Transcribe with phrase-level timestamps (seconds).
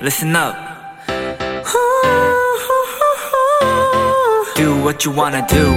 [0.00, 0.56] listen up.
[4.56, 5.74] Do what you wanna do.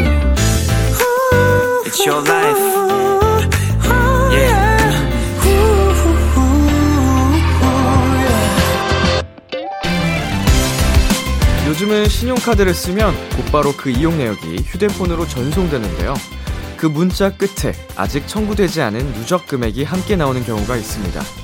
[1.86, 2.60] It's your life.
[4.32, 4.74] Yeah.
[11.68, 16.14] 요즘은 신용카드를 쓰면 곧바로 그 이용 내역이 휴대폰으로 전송되는데요.
[16.78, 21.43] 그 문자 끝에 아직 청구되지 않은 누적 금액이 함께 나오는 경우가 있습니다.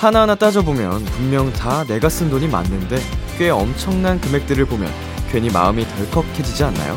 [0.00, 2.96] 하나하나 따져보면 분명 다 내가 쓴 돈이 맞는데
[3.36, 4.90] 꽤 엄청난 금액들을 보면
[5.30, 6.96] 괜히 마음이 덜컥해지지 않나요?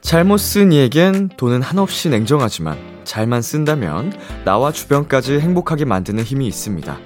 [0.00, 4.12] 잘못 쓴 이에겐 돈은 한없이 냉정하지만 잘만 쓴다면
[4.44, 6.98] 나와 주변까지 행복하게 만드는 힘이 있습니다.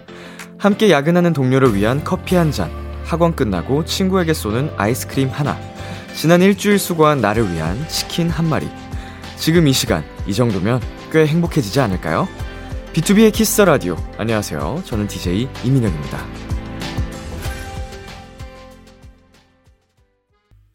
[0.56, 2.70] 함께 야근하는 동료를 위한 커피 한 잔,
[3.04, 5.58] 학원 끝나고 친구에게 쏘는 아이스크림 하나,
[6.18, 8.66] 지난 일주일 수고한 나를 위한 치킨 한 마리.
[9.36, 10.80] 지금 이 시간, 이 정도면
[11.12, 12.27] 꽤 행복해지지 않을까요?
[12.92, 13.94] BTOB의 키스 더 라디오.
[14.16, 14.83] 안녕하세요.
[14.84, 16.27] 저는 DJ 이민혁입니다.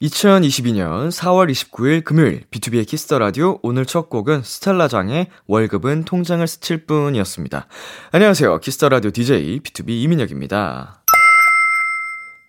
[0.01, 6.85] 2022년 4월 29일 금요일 BTOB의 키스 더 라디오 오늘 첫 곡은 스텔라장의 월급은 통장을 스칠
[6.85, 7.67] 뿐이었습니다.
[8.13, 8.59] 안녕하세요.
[8.61, 11.02] 키스 더 라디오 DJ BTOB 이민혁입니다.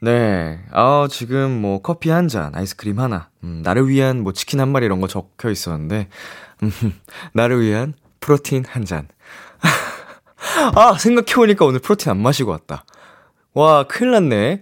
[0.04, 0.60] 네.
[0.70, 4.84] 아, 지금 뭐 커피 한 잔, 아이스크림 하나, 음, 나를 위한 뭐 치킨 한 마리
[4.84, 6.08] 이런 거 적혀 있었는데,
[6.62, 6.70] 음,
[7.32, 9.08] 나를 위한 프로틴 한 잔.
[10.76, 12.84] 아, 생각해보니까 오늘 프로틴 안 마시고 왔다.
[13.54, 14.60] 와, 큰일 났네.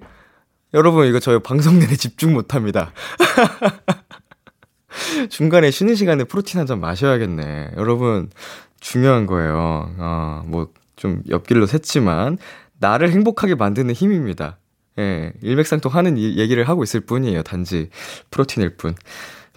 [0.74, 2.92] 여러분, 이거 저희 방송 내내 집중 못 합니다.
[5.28, 7.72] 중간에 쉬는 시간에 프로틴 한 잔 마셔야겠네.
[7.78, 8.30] 여러분,
[8.78, 9.92] 중요한 거예요.
[9.98, 12.38] 어, 뭐, 좀 옆길로 샜지만,
[12.78, 14.58] 나를 행복하게 만드는 힘입니다.
[14.98, 17.42] 예, 일맥상통 하는 이, 얘기를 하고 있을 뿐이에요.
[17.42, 17.88] 단지
[18.30, 18.94] 프로틴일 뿐.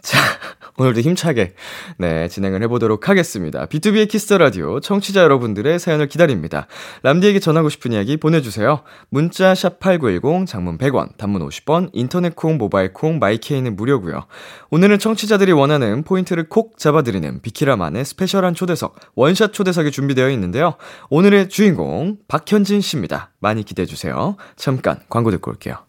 [0.05, 0.19] 자,
[0.77, 1.55] 오늘도 힘차게,
[1.97, 3.65] 네, 진행을 해보도록 하겠습니다.
[3.65, 6.67] BTOB의 키스 더 라디오 청취자 여러분들의 사연을 기다립니다.
[7.01, 8.83] 람디에게 전하고 싶은 이야기 보내주세요.
[9.09, 14.27] 문자 샵8910, 장문 100원, 단문 50원, 인터넷 콩, 모바일 콩, 마이케이는 무료고요
[14.69, 20.75] 오늘은 청취자들이 원하는 포인트를 콕 잡아드리는 비키라만의 스페셜한 초대석, 원샷 초대석이 준비되어 있는데요.
[21.09, 23.31] 오늘의 주인공, 박현진 씨입니다.
[23.39, 24.37] 많이 기대해 주세요.
[24.55, 25.84] 잠깐 광고 듣고 올게요.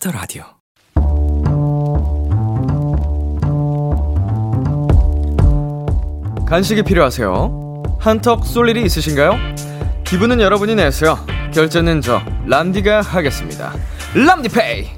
[0.00, 0.44] 키스 더 라디오.
[6.46, 7.98] 간식이 필요하세요?
[8.00, 9.32] 한턱 쏠 일이 있으신가요?
[10.04, 11.18] 기분은 여러분이 내세요.
[11.52, 13.72] 결제는 저 람디가 하겠습니다.
[14.14, 14.88] 람디페이.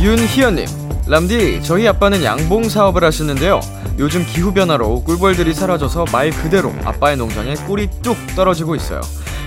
[0.00, 0.66] 윤희연님,
[1.06, 3.60] 람디 저희 아빠는 양봉 사업을 하시는데요.
[3.98, 9.00] 요즘 기후 변화로 꿀벌들이 사라져서 말 그대로 아빠의 농장에 꿀이 뚝 떨어지고 있어요.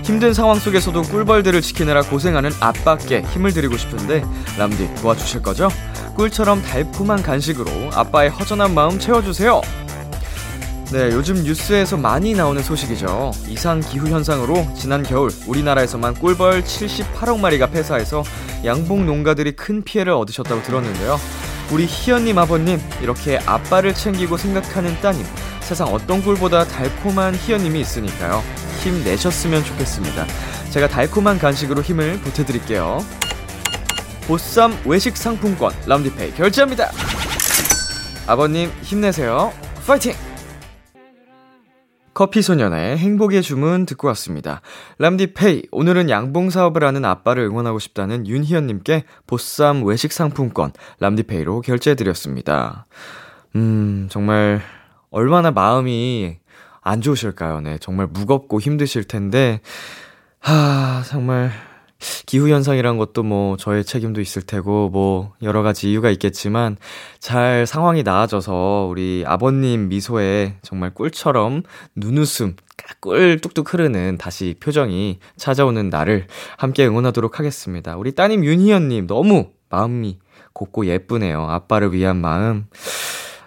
[0.08, 4.24] 힘든 상황 속에서도 꿀벌들을 지키느라 고생하는 아빠께 힘을 드리고 싶은데
[4.58, 5.68] 람디 도와주실 거죠?
[6.16, 9.60] 꿀처럼 달콤한 간식으로 아빠의 허전한 마음 채워주세요.
[10.94, 13.32] 네, 요즘 뉴스에서 많이 나오는 소식이죠.
[13.50, 18.24] 이상 기후 현상으로 지난 겨울 우리나라에서만 꿀벌 78억 마리가 폐사해서
[18.64, 21.20] 양봉 농가들이 큰 피해를 얻으셨다고 들었는데요.
[21.70, 25.26] 우리 희연님 아버님 이렇게 아빠를 챙기고 생각하는 따님
[25.60, 28.67] 세상 어떤 꿀보다 달콤한 희연님이 있으니까요.
[28.88, 30.26] 힘 내셨으면 좋겠습니다.
[30.72, 33.00] 제가 달콤한 간식으로 힘을 보태드릴게요.
[34.28, 36.90] 보쌈 외식 상품권 람디페이 결제합니다.
[38.28, 39.52] 아버님 힘내세요.
[39.86, 40.14] 파이팅!
[42.14, 44.62] 커피 소년의 행복의 주문 듣고 왔습니다.
[45.00, 50.72] 람디페이, 오늘은 양봉 사업을 하는 아빠를 응원하고 싶다는 윤희연님께 보쌈 외식 상품권
[51.02, 52.86] 람디페이로 결제해드렸습니다.
[53.58, 54.62] 음, 정말
[55.12, 56.38] 얼마나 마음이
[56.88, 57.62] 안 좋으실까요?
[57.62, 59.60] 네, 정말 무겁고 힘드실 텐데,
[60.40, 61.52] 하, 정말
[62.28, 66.78] 기후현상이란 것도 뭐 저의 책임도 있을 테고 뭐 여러 가지 이유가 있겠지만
[67.20, 71.64] 잘 상황이 나아져서 우리 아버님 미소에 정말 꿀처럼
[71.96, 72.56] 눈웃음
[73.00, 77.98] 꿀 뚝뚝 흐르는 다시 표정이 찾아오는 날을 함께 응원하도록 하겠습니다.
[77.98, 80.20] 우리 따님 윤희연님 너무 마음이
[80.54, 81.50] 곱고 예쁘네요.
[81.50, 82.68] 아빠를 위한 마음.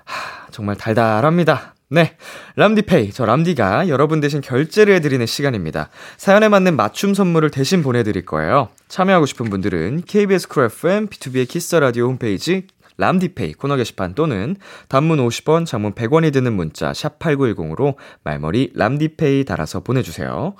[0.04, 1.75] 하, 정말 달달합니다.
[1.92, 2.16] 네.
[2.54, 3.10] 람디페이.
[3.10, 5.88] 저 람디가 여러분 대신 결제를 해드리는 시간입니다.
[6.19, 8.69] 사연에 맞는 맞춤 선물을 대신 보내드릴 거예요.
[8.87, 14.54] 참여하고 싶은 분들은 KBS 쿨 FM, BTOB의 키스 더 라디오 홈페이지 람디페이 코너 게시판 또는
[14.87, 20.54] 단문 50원, 장문 100원이 드는 문자 샵 8910으로 말머리 람디페이 달아서 보내주세요.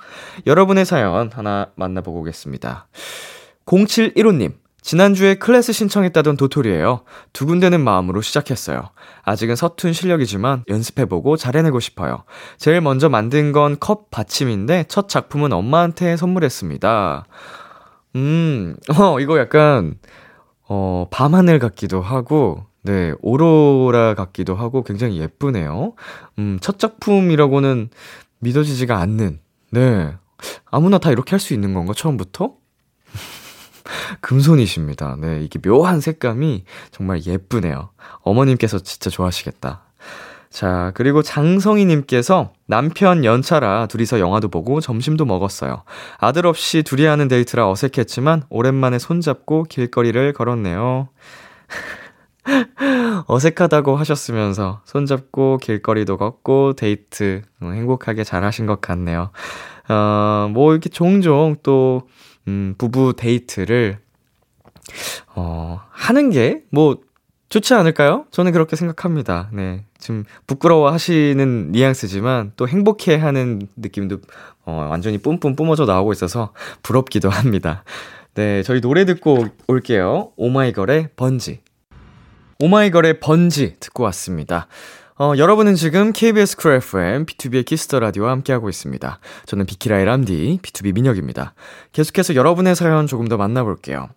[0.45, 2.89] 여러분의 사연 하나 만나보고 오겠습니다.
[3.65, 4.60] 0715님.
[4.81, 7.01] 지난주에 클래스 신청했다던 도토리예요.
[7.33, 8.89] 두군데는 마음으로 시작했어요.
[9.23, 12.23] 아직은 서툰 실력이지만 연습해보고 잘해내고 싶어요.
[12.57, 17.25] 제일 먼저 만든 건 컵 받침인데 첫 작품은 엄마한테 선물했습니다.
[18.15, 19.95] 음, 어, 이거 약간,
[20.67, 25.93] 어, 밤하늘 같기도 하고, 네, 오로라 같기도 하고 굉장히 예쁘네요.
[26.39, 27.89] 음, 첫 작품이라고는
[28.39, 29.39] 믿어지지가 않는,
[29.71, 30.13] 네.
[30.71, 32.53] 아무나 다 이렇게 할 수 있는 건가, 처음부터?
[34.21, 35.17] 금손이십니다.
[35.19, 37.89] 네, 이게 묘한 색감이 정말 예쁘네요.
[38.21, 39.83] 어머님께서 진짜 좋아하시겠다.
[40.51, 45.83] 자, 그리고 장성희님께서 남편 연차라 둘이서 영화도 보고 점심도 먹었어요.
[46.17, 51.07] 아들 없이 둘이 하는 데이트라 어색했지만 오랜만에 손잡고 길거리를 걸었네요.
[53.27, 59.31] 어색하다고 하셨으면서 손잡고 길거리도 걷고 데이트 행복하게 잘 하신 것 같네요.
[59.87, 62.09] 어, 뭐 이렇게 종종 또
[62.47, 63.99] 음, 부부 데이트를,
[65.35, 66.99] 어, 하는 게, 뭐,
[67.49, 68.25] 좋지 않을까요?
[68.31, 69.49] 저는 그렇게 생각합니다.
[69.51, 69.83] 네.
[69.99, 74.19] 지금 부끄러워 하시는 뉘앙스지만 또 행복해 하는 느낌도,
[74.65, 77.83] 어, 완전히 뿜뿜 뿜어져 나오고 있어서 부럽기도 합니다.
[78.35, 78.63] 네.
[78.63, 80.31] 저희 노래 듣고 올게요.
[80.37, 81.59] 오마이걸의 번지.
[82.59, 84.67] 오마이걸의 번지 듣고 왔습니다.
[85.19, 89.19] 어, 여러분은 지금 KBS 쿨 FM, B2B의 키스터 라디오와 함께하고 있습니다.
[89.45, 91.53] 저는 비키라의 람디, BTOB 민혁입니다.
[91.91, 94.09] 계속해서 여러분의 사연 조금 더 만나볼게요.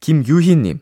[0.00, 0.80] 김유희님.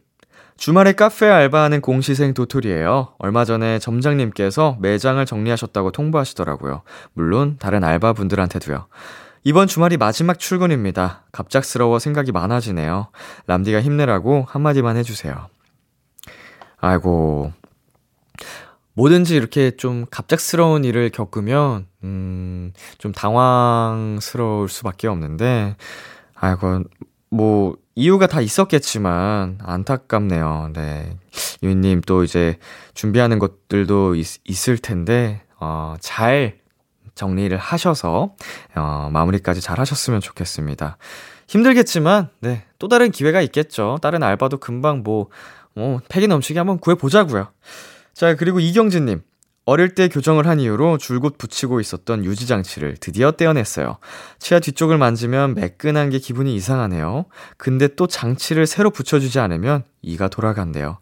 [0.56, 3.14] 주말에 카페 알바하는 공시생 도토리예요.
[3.18, 6.82] 얼마 전에 점장님께서 매장을 정리하셨다고 통보하시더라고요.
[7.12, 8.86] 물론 다른 알바분들한테도요.
[9.42, 11.24] 이번 주말이 마지막 출근입니다.
[11.32, 13.08] 갑작스러워 생각이 많아지네요.
[13.46, 15.48] 람디가 힘내라고 한마디만 해주세요.
[16.78, 17.52] 아이고,
[18.94, 25.76] 뭐든지 이렇게 좀 갑작스러운 일을 겪으면, 음, 좀 당황스러울 수밖에 없는데,
[26.34, 26.84] 아이고,
[27.30, 30.70] 뭐, 이유가 다 있었겠지만, 안타깝네요.
[30.74, 31.16] 네.
[31.62, 32.58] 유님 또 이제
[32.94, 36.58] 준비하는 것들도 있, 있을 텐데, 어, 잘
[37.16, 38.34] 정리를 하셔서,
[38.76, 40.98] 어, 마무리까지 잘 하셨으면 좋겠습니다.
[41.48, 42.64] 힘들겠지만, 네.
[42.78, 43.98] 또 다른 기회가 있겠죠.
[44.02, 45.28] 다른 알바도 금방 뭐,
[45.74, 47.48] 뭐, 패기 넘치게 한번 구해보자고요.
[48.14, 49.22] 자, 그리고 이경진님.
[49.66, 53.96] 어릴 때 교정을 한 이후로 줄곧 붙이고 있었던 유지장치를 드디어 떼어냈어요.
[54.38, 57.24] 치아 뒤쪽을 만지면 매끈한 게 기분이 이상하네요.
[57.56, 60.98] 근데 또 장치를 새로 붙여주지 않으면 이가 돌아간대요.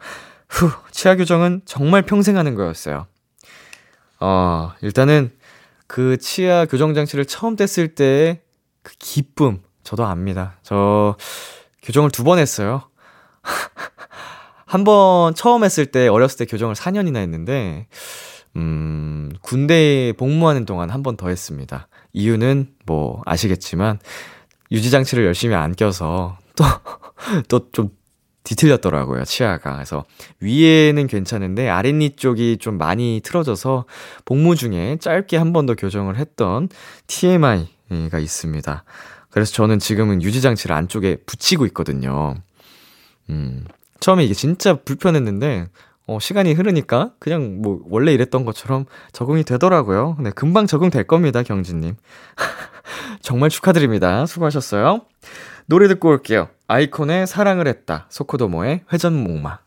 [0.49, 3.07] 후, 치아 교정은 정말 평생 하는 거였어요.
[4.21, 5.33] 어, 일단은
[5.89, 8.43] 그 치아 교정 장치를 처음 뗐을 때의
[8.83, 10.59] 그 기쁨, 저도 압니다.
[10.63, 11.17] 저
[11.83, 12.85] 교정을 두 번 했어요.
[14.73, 17.87] 한 번 처음 했을 때 어렸을 때 교정을 4년이나 했는데
[18.57, 21.89] 음, 군대에 복무하는 동안 한 번 더 했습니다.
[22.15, 23.99] 이유는 뭐 아시겠지만
[24.71, 26.65] 유지 장치를 열심히 안 껴서 또
[27.49, 27.91] 또 좀
[28.45, 29.75] 뒤틀렸더라고요, 치아가.
[29.75, 30.05] 그래서
[30.41, 33.85] 위에는 괜찮은데 아랫니 쪽이 좀 많이 틀어져서
[34.25, 36.69] 복무 중에 짧게 한 번 더 교정을 했던
[37.07, 38.85] TMI가 있습니다.
[39.31, 42.35] 그래서 저는 지금은 유지 장치를 안쪽에 붙이고 있거든요.
[43.31, 43.65] 음,
[44.03, 45.69] 처음에 이게 진짜 불편했는데,
[46.09, 50.17] 어, 시간이 흐르니까 그냥 뭐 원래 이랬던 것처럼 적응이 되더라고요.
[50.19, 51.95] 네, 금방 적응될 겁니다, 경진님.
[53.23, 54.27] 정말 축하드립니다.
[54.27, 55.03] 수고하셨어요.
[55.67, 56.49] 노래 듣고 올게요.
[56.67, 58.07] 아이콘의 사랑을 했다.
[58.11, 59.61] 소코도모의 회전목마.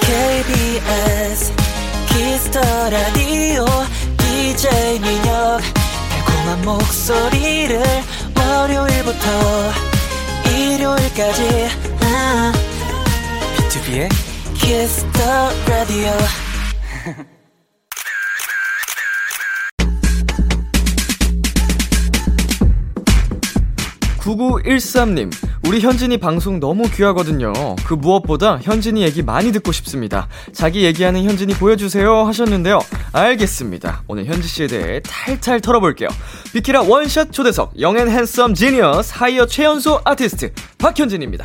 [0.00, 1.52] KBS
[2.08, 3.64] Kiss the Radio
[4.16, 5.60] DJ 민혁
[6.10, 7.80] 달콤한 목소리를
[8.58, 9.70] 월요일부터
[10.50, 11.68] 일요일까지
[12.00, 12.52] 아,
[13.56, 14.08] BTOB의
[14.56, 16.12] Kiss the Radio
[24.18, 25.30] 9913님,
[25.66, 27.52] 우리 현진이 방송 너무 귀하거든요.
[27.84, 30.28] 그 무엇보다 현진이 얘기 많이 듣고 싶습니다.
[30.52, 32.80] 자기 얘기하는 현진이 보여주세요 하셨는데요.
[33.12, 34.02] 알겠습니다.
[34.06, 36.08] 오늘 현진 씨에 대해 탈탈 털어볼게요.
[36.52, 41.44] 비키라 원샷 초대석, young and handsome genius 하이어 최연소 아티스트, 박현진입니다.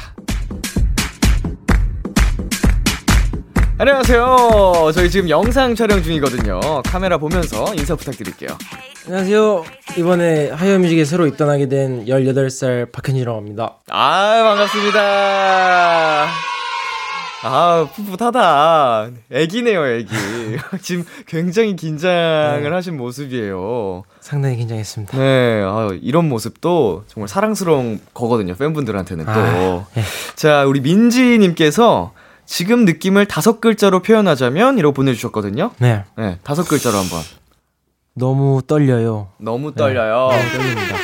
[3.79, 4.91] 안녕하세요.
[4.93, 6.59] 저희 지금 영상 촬영 중이거든요.
[6.85, 8.49] 카메라 보면서 인사 부탁드릴게요.
[9.07, 9.63] 안녕하세요.
[9.97, 13.77] 이번에 하이어뮤직에 새로 입단하게 된 18살 박현이라고 합니다.
[13.89, 16.27] 아, 반갑습니다.
[17.45, 19.09] 아, 풋풋하다.
[19.31, 20.13] 애기네요, 애기.
[20.81, 22.69] 지금 굉장히 긴장을 네.
[22.69, 24.03] 하신 모습이에요.
[24.21, 25.17] 상당히 긴장했습니다.
[25.17, 29.31] 네, 아, 이런 모습도 정말 사랑스러운 거거든요, 팬분들한테는 또.
[29.31, 30.03] 아, 네.
[30.35, 32.13] 자, 우리 민지님께서
[32.45, 35.71] 지금 느낌을 다섯 글자로 표현하자면 이러고 보내주셨거든요.
[35.79, 36.03] 네.
[36.17, 37.19] 네, 다섯 글자로 한번.
[38.15, 39.29] 너무 떨려요.
[39.37, 40.29] 너무 떨려요.
[40.31, 40.95] 네, 너무 떨립니다.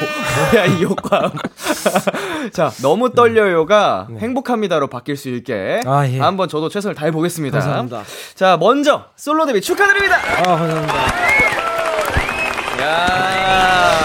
[0.00, 1.32] 뭐, 뭐야 이 효과.
[2.52, 4.20] 자, 너무 떨려요가 네.
[4.20, 6.18] 행복합니다로 바뀔 수 있게 아, 예.
[6.18, 7.58] 한번 저도 최선을 다해 보겠습니다.
[7.58, 8.02] 감사합니다.
[8.34, 10.16] 자, 먼저 솔로 데뷔 축하드립니다.
[10.16, 10.94] 아, 감사합니다.
[12.82, 13.98] 야.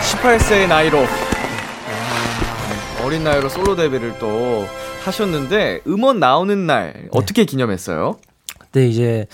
[0.00, 1.31] 18세의 나이로 아,
[3.12, 4.64] 어린 나이로 솔로 데뷔를 또
[5.04, 7.08] 하셨는데 음원 나오는 날 네.
[7.10, 8.16] 어떻게 기념했어요?
[8.58, 9.26] 그때 이제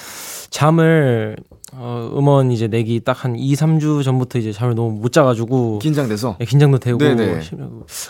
[0.50, 1.36] 잠을
[1.74, 6.34] 어, 음원 이제 내기 딱 한 2, 3주 전부터 이제 잠을 너무 못 자가지고 긴장돼서
[6.40, 7.38] 네, 긴장도 되고 네네.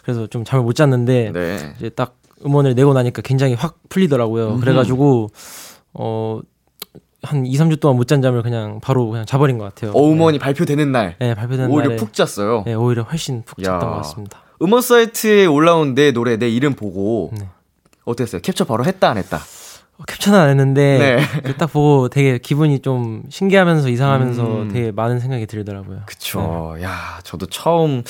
[0.04, 1.74] 그래서 좀 잠을 못 잤는데 네.
[1.76, 4.52] 이제 딱 음원을 내고 나니까 굉장히 확 풀리더라고요.
[4.52, 4.60] 음흠.
[4.60, 5.28] 그래가지고
[5.92, 6.40] 어.
[7.20, 9.90] 한 2, 3주 동안 못 잔 잠을 그냥 바로 그냥 자버린 것 같아요.
[9.90, 10.42] 어, 음원이 네.
[10.42, 11.16] 발표되는 날.
[11.18, 12.62] 네, 발표되는 오히려 푹 잤어요.
[12.64, 14.40] 네, 오히려 훨씬 푹 잤던 것 같습니다.
[14.62, 17.48] 음원 사이트에 올라온 내 노래, 내 이름 보고 네.
[18.04, 18.40] 어땠어요?
[18.40, 19.38] 캡처 바로 했다, 안 했다?
[19.98, 21.42] 어, 캡처는 안 했는데 네.
[21.42, 24.68] 그딱 보고 되게 기분이 좀 신기하면서 이상하면서 음.
[24.72, 26.02] 되게 많은 생각이 들더라고요.
[26.06, 26.74] 그쵸.
[26.76, 26.84] 네.
[26.84, 28.02] 야, 저도 처음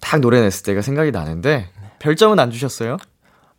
[0.00, 1.90] 딱 노래 냈을 때가 생각이 나는데 네.
[1.98, 2.96] 별점은 안 주셨어요?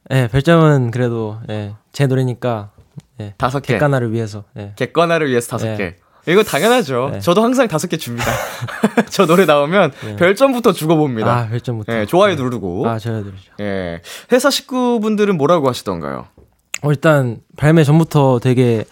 [0.10, 2.72] 네, 별점은 그래도 네, 제 노래니까
[3.18, 3.74] 네, 다섯 개.
[3.74, 4.44] 객관화를 위해서.
[4.54, 4.74] 네.
[4.76, 5.78] 객관화를 위해서 다섯 네.
[5.78, 5.96] 개.
[6.28, 7.10] 이거 당연하죠.
[7.14, 7.20] 네.
[7.20, 8.26] 저도 항상 다섯 개 줍니다.
[9.10, 10.16] 저 노래 나오면 네.
[10.16, 11.38] 별점부터 주고 봅니다.
[11.38, 11.92] 아, 별점부터.
[11.92, 12.88] 네, 좋아요 누르고.
[12.88, 13.52] 아, 좋아요 누르죠.
[13.62, 14.02] 예.
[14.32, 16.28] 회사 식구분들은 뭐라고 하시던가요?
[16.82, 18.86] 어, 일단 발매 전부터 되게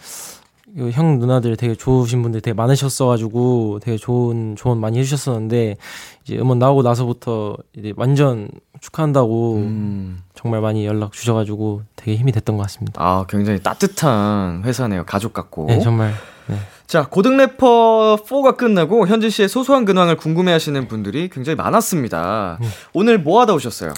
[0.92, 5.76] 형 누나들 되게 좋으신 분들 되게 많으셨어가지고 되게 좋은 조언 많이 해주셨었는데
[6.24, 8.48] 이제 음원 나오고 나서부터 이제 완전
[8.80, 10.22] 축하한다고 음.
[10.34, 13.02] 정말 많이 연락 주셔가지고 되게 힘이 됐던 것 같습니다.
[13.02, 15.66] 아 굉장히 따뜻한 회사네요 가족 같고.
[15.66, 16.12] 네 정말.
[16.46, 16.56] 네.
[16.86, 22.58] 자 고등 래퍼 4가 끝나고 현진 씨의 소소한 근황을 궁금해 하시는 분들이 굉장히 많았습니다.
[22.60, 22.68] 음.
[22.92, 23.92] 오늘 뭐 하다 오셨어요?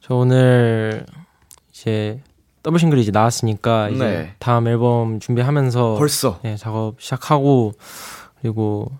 [0.00, 1.06] 저 오늘
[1.72, 2.20] 이제
[2.64, 4.34] 더블 싱글이 이제 나왔으니까 이제 네.
[4.40, 7.74] 다음 앨범 준비하면서 벌써 네, 작업 시작하고
[8.40, 8.90] 그리고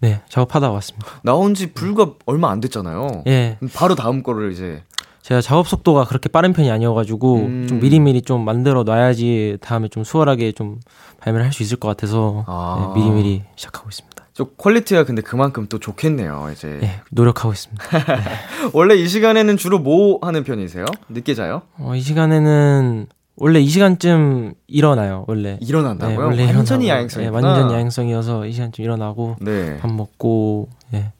[0.00, 1.06] 네 작업하다 왔습니다.
[1.22, 3.22] 나온 지 불과 얼마 안 됐잖아요.
[3.28, 3.58] 예.
[3.74, 4.82] 바로 다음 거를 이제
[5.22, 7.66] 제가 작업 속도가 그렇게 빠른 편이 아니어가지고 음.
[7.68, 10.80] 좀 미리미리 좀 만들어 놔야지 다음에 좀 수월하게 좀
[11.20, 12.92] 발매를 할 수 있을 것 같아서 아.
[12.92, 14.11] 네, 미리미리 시작하고 있습니다.
[14.34, 16.78] 저 quality가 근데 그만큼 또 좋겠네요, 이제.
[16.80, 17.98] 네, 노력하고 있습니다.
[17.98, 18.24] 네.
[18.72, 20.86] 원래 이 시간에는 주로 뭐 하는 편이세요?
[21.10, 21.62] 늦게 자요?
[21.78, 25.58] 어, 이 시간에는 원래 이 시간쯤 일어나요, 원래.
[25.60, 26.16] 일어난다고요?
[26.16, 27.22] 네, 원래 완전히 야행성.
[27.22, 29.78] 네, 완전 야행성이어서 이 시간쯤 일어나고 네.
[29.78, 31.12] 밥 먹고 예.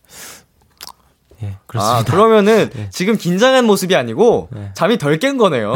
[1.42, 1.98] 예, 그렇습니다.
[1.98, 2.88] 아, 그러면은 네.
[2.92, 4.70] 지금 긴장한 모습이 아니고 네.
[4.74, 5.74] 잠이 덜 깬 거네요.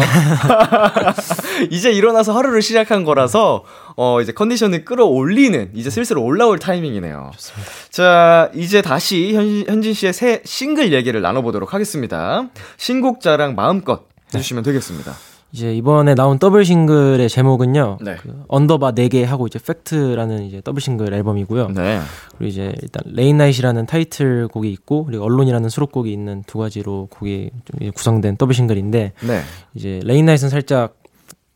[1.70, 3.64] 이제 일어나서 하루를 시작한 거라서
[3.96, 7.30] 어 이제 컨디션을 끌어올리는 이제 슬슬 올라올 타이밍이네요.
[7.32, 7.70] 좋습니다.
[7.90, 12.48] 자, 이제 다시 현, 현진 씨의 새 싱글 얘기를 나눠보도록 하겠습니다.
[12.76, 14.02] 신곡 자랑 마음껏
[14.34, 15.14] 해주시면 되겠습니다.
[15.52, 17.98] 이제 이번에 나온 더블 싱글의 제목은요.
[18.02, 18.16] 네.
[18.16, 21.68] 그 underbar 4개 하고 이제 FECT라는 이제 더블 싱글 앨범이고요.
[21.68, 22.00] 네.
[22.36, 27.50] 그리고 이제 일단 Late Night이라는 타이틀 곡이 있고 그리고 Alone이라는 수록곡이 있는 두 가지로 곡이
[27.64, 29.40] 좀 구성된 더블 싱글인데 네.
[29.74, 30.98] 이제 Late Night은 살짝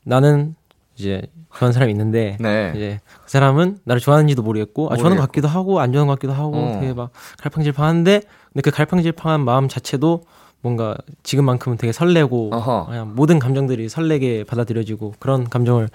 [0.04, 0.54] 나는
[1.00, 2.73] 이제 그런 사람이 있는데 네.
[2.75, 6.33] 이제 그 사람은 나를 좋아하는지도 모르겠고 아 좋아하는 것 같기도 하고 안 좋아하는 것 같기도
[6.33, 6.78] 하고 어.
[6.80, 10.25] 되게 막 갈팡질팡한데 근데 그 갈팡질팡한 마음 자체도
[10.62, 12.87] 뭔가 지금만큼은 되게 설레고 어허.
[12.87, 15.88] 그냥 모든 감정들이 설레게 받아들여지고 그런 감정을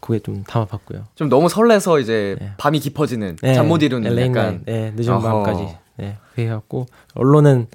[0.00, 1.04] 그게 좀 담아봤고요.
[1.14, 2.52] 좀 너무 설레서 이제 네.
[2.58, 3.54] 밤이 깊어지는 네.
[3.54, 5.20] 잠못 이루는 약간 네, 늦은 어허.
[5.42, 7.66] 밤까지 네, 그래 갖고 Alone은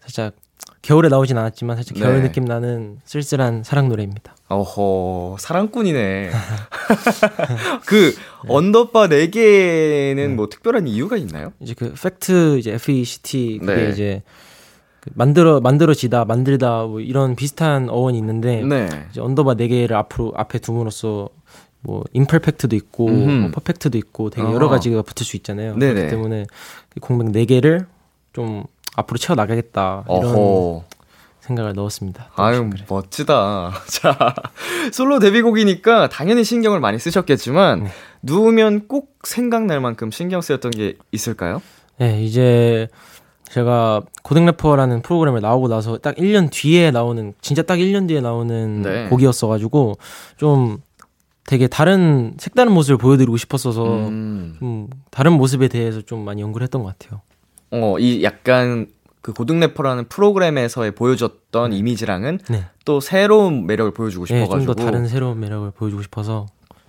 [0.00, 0.34] 살짝
[0.82, 2.22] 겨울에 나오진 않았지만 살짝 겨울 네.
[2.22, 4.34] 느낌 나는 쓸쓸한 사랑 노래입니다.
[4.48, 6.30] 어허 사랑꾼이네.
[7.86, 8.48] 그 네.
[8.48, 10.28] underbar 4개는 네.
[10.28, 11.52] 뭐 특별한 이유가 있나요?
[11.60, 13.90] 이제 그 FECT 이제 FECT 그게 네.
[13.90, 14.22] 이제
[15.00, 18.88] 그 만들어 만들어지다 만들다 뭐 이런 비슷한 어원이 있는데 네.
[19.10, 21.28] 이제 underbar 네 개를 앞으로 앞에 둠으로써
[21.82, 25.76] 뭐 imperfect도 있고 뭐 perfect도 있고 되게 여러 가지가 붙을 수 있잖아요.
[25.76, 25.94] 네네.
[25.94, 26.46] 그렇기 때문에
[27.00, 27.86] 공백 네 개를
[28.32, 28.64] 좀
[28.96, 30.84] 앞으로 채워 나가겠다 이런 어허.
[31.40, 32.30] 생각을 넣었습니다.
[32.36, 32.84] 아유 그래.
[32.88, 33.72] 멋지다.
[33.88, 34.34] 자
[34.92, 37.90] 솔로 데뷔곡이니까 당연히 신경을 많이 쓰셨겠지만 네.
[38.22, 41.62] 누우면 꼭 생각날 만큼 신경 쓰였던 게 있을까요?
[41.98, 42.88] 네 이제
[43.50, 48.82] 제가 고등 래퍼라는 프로그램을 나오고 나서 딱 1년 뒤에 나오는 진짜 딱 1년 뒤에 나오는
[48.82, 49.08] 네.
[49.08, 49.94] 곡이었어 가지고
[50.36, 50.78] 좀
[51.46, 54.56] 되게 다른 색다른 모습을 보여드리고 싶었어서 음.
[54.60, 57.22] 좀 다른 모습에 대해서 좀 많이 연구를 했던 것 같아요.
[57.70, 58.86] 어, 이 약간
[59.22, 61.76] 그 고등 래퍼라는 프로그램에서의 보여줬던 네.
[61.76, 62.64] 이미지랑은 네.
[62.84, 66.46] 또 새로운 매력을 보여주고 싶어가지고 네, 좀더 다른 새로운 매력을 보여주고 싶어서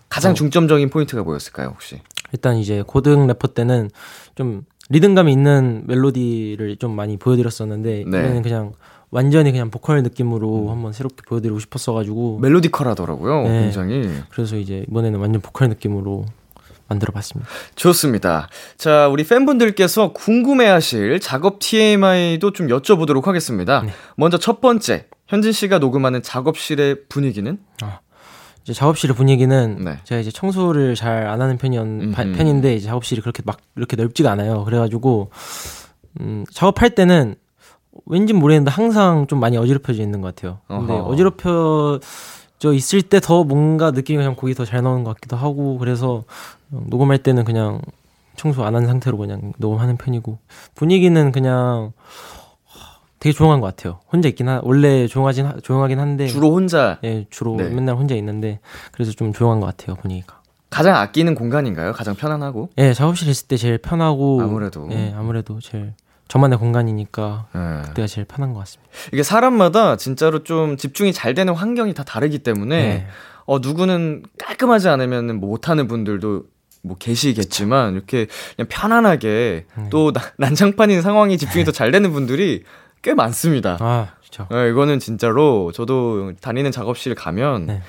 [0.10, 2.00] 가장 어, 중점적인 포인트가 뭐였을까요 혹시?
[2.32, 3.90] 일단 이제 고등 래퍼 때는
[4.36, 8.02] 좀 리듬감이 있는 멜로디를 좀 많이 보여드렸었는데 네.
[8.02, 8.74] 이번에는 그냥
[9.10, 10.70] 완전히 그냥 보컬 느낌으로 음.
[10.70, 13.62] 한번 새롭게 보여드리고 싶었어가지고 멜로디컬하더라고요 네.
[13.64, 16.26] 굉장히 그래서 이제 이번에는 완전 보컬 느낌으로
[16.92, 17.50] 만들어 봤습니다.
[17.76, 18.50] 좋습니다.
[18.78, 23.82] 자, 우리 팬분들께서 궁금해 하실 작업 TMI도 좀 여쭤보도록 하겠습니다.
[23.84, 23.94] 네.
[24.18, 27.58] 먼저 첫 번째, 현진 씨가 녹음하는 작업실의 분위기는?
[27.82, 28.00] 아,
[28.64, 30.00] 이제 작업실의 분위기는 네.
[30.04, 34.30] 제가 이제 청소를 잘 안 하는 편이었, 음 편인데 이제 작업실이 그렇게 막 이렇게 넓지가
[34.32, 34.66] 않아요.
[34.66, 35.32] 그래가지고
[36.20, 37.36] 음, 작업할 때는
[38.06, 40.60] 왠지 모르겠는데 항상 좀 많이 어지럽혀져 있는 것 같아요.
[40.68, 41.04] 근데 어허.
[41.10, 42.00] 어지럽혀
[42.62, 46.24] 저 있을 때 더 뭔가 느낌이 그냥 곡이 더 잘 나오는 것 같기도 하고 그래서
[46.70, 47.82] 녹음할 때는 그냥
[48.36, 50.38] 청소 안 한 상태로 그냥 녹음하는 편이고
[50.76, 51.92] 분위기는 그냥
[53.20, 54.00] 되게 조용한 것 같아요.
[54.12, 57.68] 혼자 있긴 하 원래 조용하진 조용하긴 한데 주로 혼자 예 주로 네.
[57.70, 58.60] 맨날 혼자 있는데
[58.92, 60.40] 그래서 좀 조용한 것 같아요 분위기가.
[60.70, 61.94] 가장 아끼는 공간인가요?
[61.94, 62.70] 가장 편안하고?
[62.78, 65.94] 예 작업실 있을 때 제일 편하고 아무래도 예 아무래도 제일
[66.32, 67.82] 저만의 공간이니까 네.
[67.84, 68.90] 그때가 제일 편한 것 같습니다.
[69.12, 73.08] 이게 사람마다 진짜로 좀 집중이 잘 되는 환경이 다 다르기 때문에 네.
[73.46, 76.44] 어 누구는 깔끔하지 않으면 뭐 못하는 분들도
[76.84, 79.90] 뭐 계시겠지만 이렇게 그냥 편안하게 네.
[79.90, 82.64] 또 난장판인 상황이 집중이 더 잘 되는 분들이
[83.02, 83.78] 꽤 많습니다.
[83.82, 84.48] 아, 그렇죠.
[84.56, 87.82] 네, 이거는 진짜로 저도 다니는 작업실 가면 네.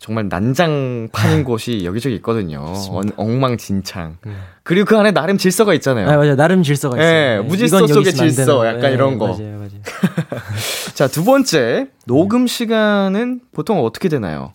[0.00, 2.60] 정말 난장판인 곳이 여기저기 있거든요.
[2.64, 4.16] 어, 엉망진창.
[4.24, 4.32] 네.
[4.62, 6.08] 그리고 그 안에 나름 질서가 있잖아요.
[6.08, 6.36] 아, 맞아요.
[6.36, 7.10] 나름 질서가 있어요.
[7.12, 7.42] 네, 네.
[7.42, 9.26] 무질서 속의 질서, 약간 네, 이런 거.
[9.28, 9.70] 맞아요, 맞아요.
[10.94, 14.52] 자, 두 번째, 녹음 시간은 보통 어떻게 되나요?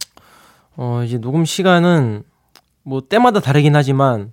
[0.77, 2.23] 어, 이제 녹음 시간은
[2.83, 4.31] 뭐 때마다 다르긴 하지만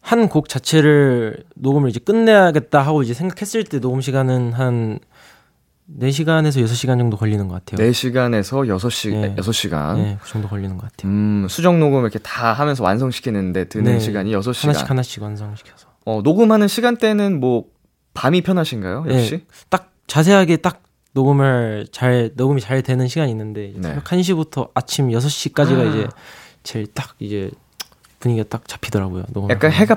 [0.00, 4.98] 한 곡 자체를 녹음을 이제 끝내야겠다 하고 이제 생각했을 때 녹음 시간은 한
[5.96, 7.90] 4시간에서 6시간 정도 걸리는 것 같아요.
[7.90, 9.34] 4시간에서 6시, 네.
[9.36, 9.96] 6시간?
[9.96, 11.10] 네, 그 정도 걸리는 것 같아요.
[11.10, 14.66] 음, 수정 녹음 이렇게 다 하면서 완성시키는데 드는 네, 시간이 6시간.
[14.66, 15.88] 하나씩 하나씩 완성시켜서.
[16.04, 17.64] 어, 녹음하는 시간대는 뭐,
[18.12, 19.04] 밤이 편하신가요?
[19.04, 19.30] 네, 역시?
[19.38, 20.82] 네, 딱 자세하게 딱
[21.12, 23.88] 녹음을 잘, 녹음이 잘 되는 시간이 있는데, 네.
[23.88, 25.84] 새벽 1시부터 아침 6시까지가 아.
[25.84, 26.06] 이제
[26.64, 27.50] 제일 딱 이제
[28.20, 29.24] 분위기가 딱 잡히더라고요.
[29.32, 29.96] 녹음 약간 해가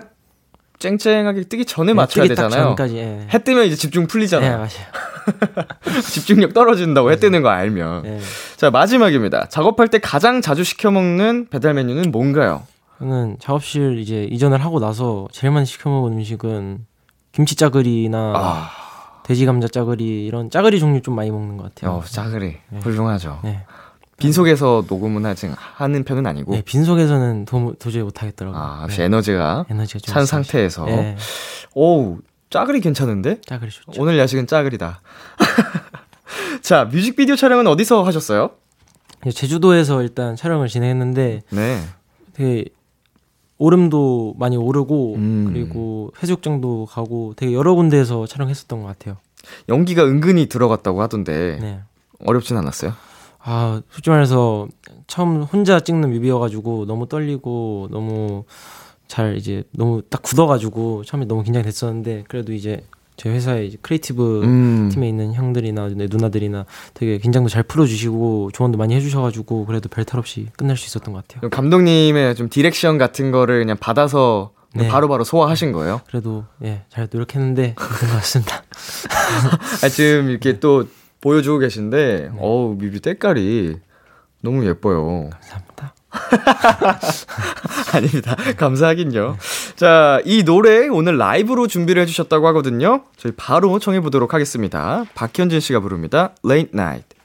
[0.80, 2.64] 쨍쨍하게 뜨기 전에 네, 맞춰야 되잖아요.
[2.64, 3.28] 전까지, 예.
[3.32, 4.50] 해 뜨면 이제 집중 풀리잖아요.
[4.52, 5.11] 네, 맞아요.
[6.04, 8.04] 집중력 떨어진다고 해 뜨는 거 알면.
[8.04, 8.20] 네.
[8.58, 9.48] 자, 마지막입니다.
[9.50, 12.64] 작업할 때 가장 자주 시켜 먹는 배달 메뉴는 뭔가요?
[13.00, 16.86] 저는 작업실 이제 이전을 하고 나서 제일 많이 시켜 먹은 음식은
[17.32, 18.70] 김치 짜글이나 아...
[19.24, 21.98] 돼지 감자 짜글이 이런 짜글이 종류 좀 많이 먹는 것 같아요.
[21.98, 22.80] 어, 짜글이 네.
[22.80, 23.40] 훌륭하죠.
[23.44, 23.64] 네.
[24.18, 26.54] 빈속에서 녹음은 하지 하는 편은 아니고.
[26.54, 28.62] 네, 빈속에서는 도, 도저히 못 하겠더라고요.
[28.62, 29.04] 아, 네.
[29.06, 30.86] 에너지가, 에너지가 찬 상태에서.
[30.86, 31.18] 네.
[31.74, 32.18] 오,
[32.52, 33.42] 짜글이 괜찮은데?
[33.42, 34.02] 짜글이 좋죠.
[34.02, 35.02] 오늘 야식은 짜글이다.
[36.62, 38.52] 자, 뮤직비디오 촬영은 어디서 하셨어요?
[39.34, 41.82] 제주도에서 일단 촬영을 진행했는데 네.
[42.34, 42.66] 되게
[43.58, 45.46] 오름도 많이 오르고 음.
[45.48, 49.18] 그리고 해수욕장도 가고 되게 여러 군데에서 촬영했었던 것 같아요.
[49.70, 51.80] 연기가 은근히 들어갔다고 하던데 네.
[52.26, 52.94] 어렵진 않았어요?
[53.40, 54.68] 아, 솔직히 말해서
[55.08, 58.44] 처음 혼자 찍는 뮤비여가지고 너무 떨리고 너무
[59.12, 62.82] 잘 이제 너무 딱 굳어가지고 처음에 너무 긴장됐었는데 그래도 이제
[63.18, 64.90] 제 회사의 이제 creative 음.
[64.90, 70.78] 팀에 있는 형들이나 누나들이나 되게 긴장도 잘 풀어주시고 조언도 많이 해주셔가지고 그래도 별탈 없이 끝낼
[70.78, 71.50] 수 있었던 것 같아요.
[71.50, 74.88] 감독님의 좀 direction 같은 거를 그냥 받아서 네.
[74.88, 76.00] 바로 바로 소화하신 거예요?
[76.08, 78.64] 그래도 예 잘 노력했는데 그런 것 같습니다.
[79.84, 80.86] 아, 지금 이렇게 또
[81.20, 82.38] 보여주고 계신데, 네.
[82.40, 83.76] 어우, 뮤비 때깔이
[84.42, 85.30] 너무 예뻐요.
[85.32, 85.94] 감사합니다.
[87.94, 88.36] 아닙니다.
[88.58, 89.38] 감사하긴요.
[89.76, 93.04] 자, 이 노래 오늘 라이브로 준비를 해주셨다고 하거든요.
[93.18, 95.06] 저희 바로 청해보도록 하겠습니다.
[95.16, 96.36] 박현진 씨가 부릅니다.
[96.46, 97.21] Late Night.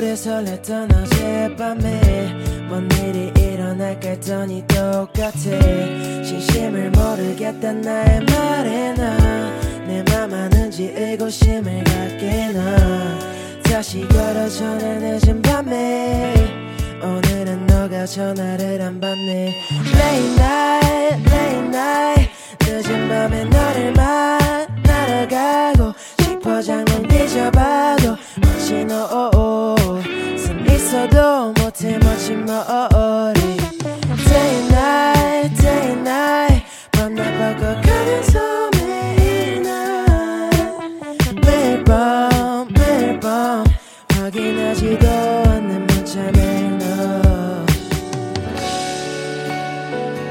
[0.00, 2.32] 소리 설렜던 어젯밤에
[2.70, 5.30] 뭔 일이 일어날까 했더니 똑같아
[6.24, 13.18] 진심을 모르겠단 나의 말에 나내 맘 아는지 의구심을 갖게 나.
[13.62, 16.34] 다시 걸어 전화 늦은 밤에
[17.02, 26.62] 오늘은 너가 전화를 안 받네 Late night, late night 늦은 밤에 너를 만나러 가고 싶어
[26.62, 26.89] 장
[27.32, 28.92] 잡아도 멋지노
[30.36, 33.40] 숨 있어도 못해 멋진 머리
[34.26, 40.50] Day and night, day and night 밤낮바꿔 가면서 매일 날
[41.46, 43.64] 매일 밤, 매일 밤
[44.08, 46.84] 확인하지도 않는 문자 매일 너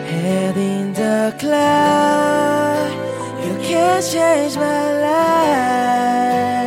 [0.06, 2.92] Head in the cloud
[3.42, 6.59] You can't change my life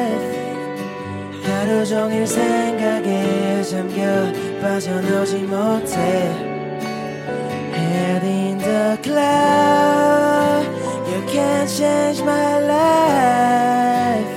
[1.73, 4.05] 하루 종일 생각에 잠겨
[4.61, 5.97] 빠져나오지 못해
[7.73, 10.67] Head in the cloud
[11.09, 14.29] You can't change my life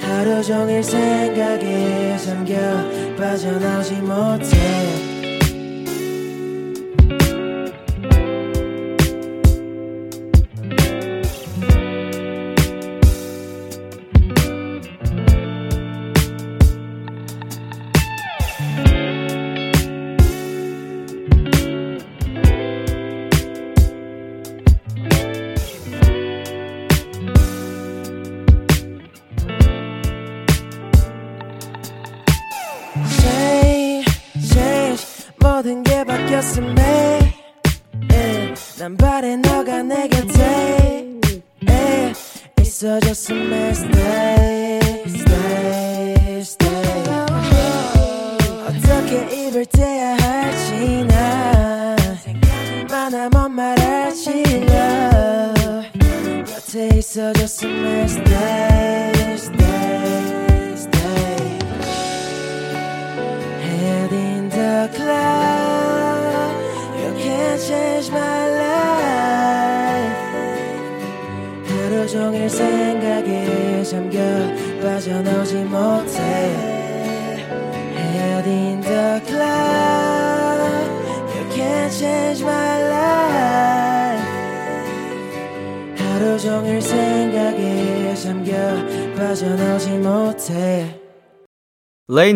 [0.00, 2.54] 하루 종일 생각에 잠겨
[3.18, 5.07] 빠져나오지 못해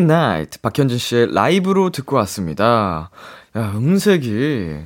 [0.02, 3.10] Late Night 박현진 씨의 라이브로 듣고 왔습니다.
[3.56, 4.78] 야, 음색이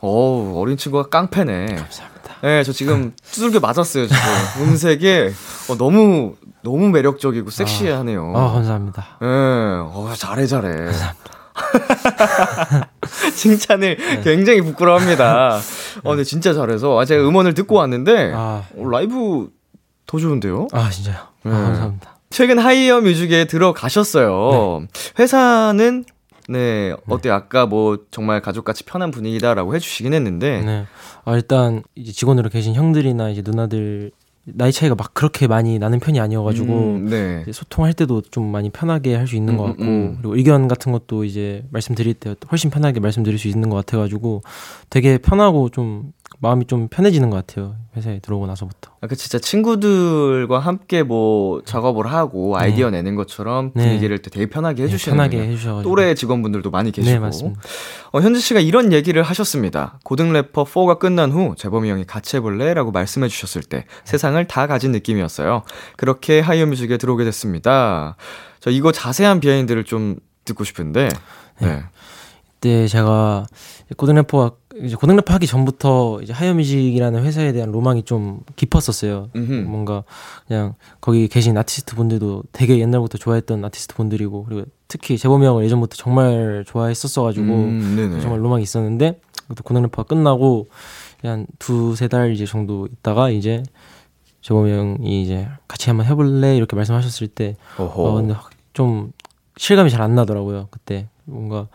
[0.00, 1.66] 어우, 어린 친구가 깡패네.
[1.76, 2.36] 감사합니다.
[2.42, 4.22] 네, 저 지금 두들겨 맞았어요, 지금.
[4.62, 5.30] 음색이
[5.70, 8.32] 어, 너무, 너무 매력적이고 섹시하네요.
[8.34, 9.18] 아, 어, 감사합니다.
[9.22, 10.68] 예, 네, 어, 잘해, 잘해.
[10.84, 11.36] 감사합니다.
[13.34, 14.20] 칭찬을 네.
[14.22, 15.56] 굉장히 부끄러워합니다.
[16.04, 16.98] 어, 근데 진짜 잘해서.
[17.00, 18.62] 아, 제가 음원을 듣고 왔는데, 아.
[18.76, 19.48] 어, 라이브
[20.06, 20.68] 더 좋은데요?
[20.72, 21.16] 아, 진짜요?
[21.44, 21.52] 네.
[21.52, 22.15] 아, 감사합니다.
[22.36, 24.80] 최근 하이어 뮤직에 들어가셨어요.
[24.82, 24.88] 네.
[25.18, 26.04] 회사는
[26.50, 30.60] 네, 어때 아까 뭐 정말 가족같이 편한 분위기다라고 해주시긴 했는데.
[30.60, 30.84] 네.
[31.24, 34.10] 아, 일단 이제 직원으로 계신 형들이나 이제 누나들
[34.44, 37.42] 나이 차이가 막 그렇게 많이 나는 편이 아니어가지고 음, 네.
[37.50, 40.18] 소통할 때도 좀 많이 편하게 할 수 있는 음, 것 같고 음, 음.
[40.20, 44.42] 그리고 의견 같은 것도 이제 말씀드릴 때 훨씬 편하게 말씀드릴 수 있는 것 같아가지고
[44.90, 47.76] 되게 편하고 좀 마음이 좀 편해지는 것 같아요.
[47.96, 48.92] 회사에 들어오고 나서부터.
[49.00, 52.64] 아, 그 진짜 친구들과 함께 뭐 작업을 하고 네.
[52.64, 52.98] 아이디어 네.
[52.98, 53.84] 내는 것처럼 네.
[53.84, 54.30] 분위기를 네.
[54.30, 57.12] 되게 편하게 해주시는 네, 편하게 해주셔 또래 직원분들도 많이 계시고.
[57.12, 57.60] 네, 맞습니다.
[58.12, 59.98] 어, 현진 씨가 이런 얘기를 하셨습니다.
[60.04, 64.92] 고등 래퍼 4가 끝난 후 재범이 형이 같이 해볼래라고 말씀해 주셨을 때 세상을 다 가진
[64.92, 65.62] 느낌이었어요.
[65.96, 68.16] 그렇게 하이어 뮤직에 들어오게 됐습니다.
[68.60, 71.08] 저 이거 자세한 behind를 좀 듣고 싶은데.
[71.60, 71.66] 네.
[71.66, 71.82] 네.
[72.56, 73.46] 이때 제가
[73.96, 79.30] 고등 래퍼가 이제 고등래퍼 하기 전부터 이제 하이어뮤직이라는 회사에 대한 로망이 좀 깊었었어요.
[79.34, 79.52] 음흠.
[79.68, 80.04] 뭔가
[80.46, 85.96] 그냥 거기 계신 아티스트 분들도 되게 옛날부터 좋아했던 아티스트 분들이고 그리고 특히 재범이 형을 예전부터
[85.96, 89.20] 정말 좋아했었어가지고 음, 정말 로망이 있었는데
[89.64, 90.68] 고등래퍼가 끝나고
[91.22, 93.62] 한 두세 달 이제 정도 있다가 이제
[94.42, 98.34] 재범이 형이 이제 같이 한번 해볼래 이렇게 말씀하셨을 때 어, 근데
[98.74, 99.12] 좀
[99.56, 101.66] 실감이 잘 안 나더라고요 그때 뭔가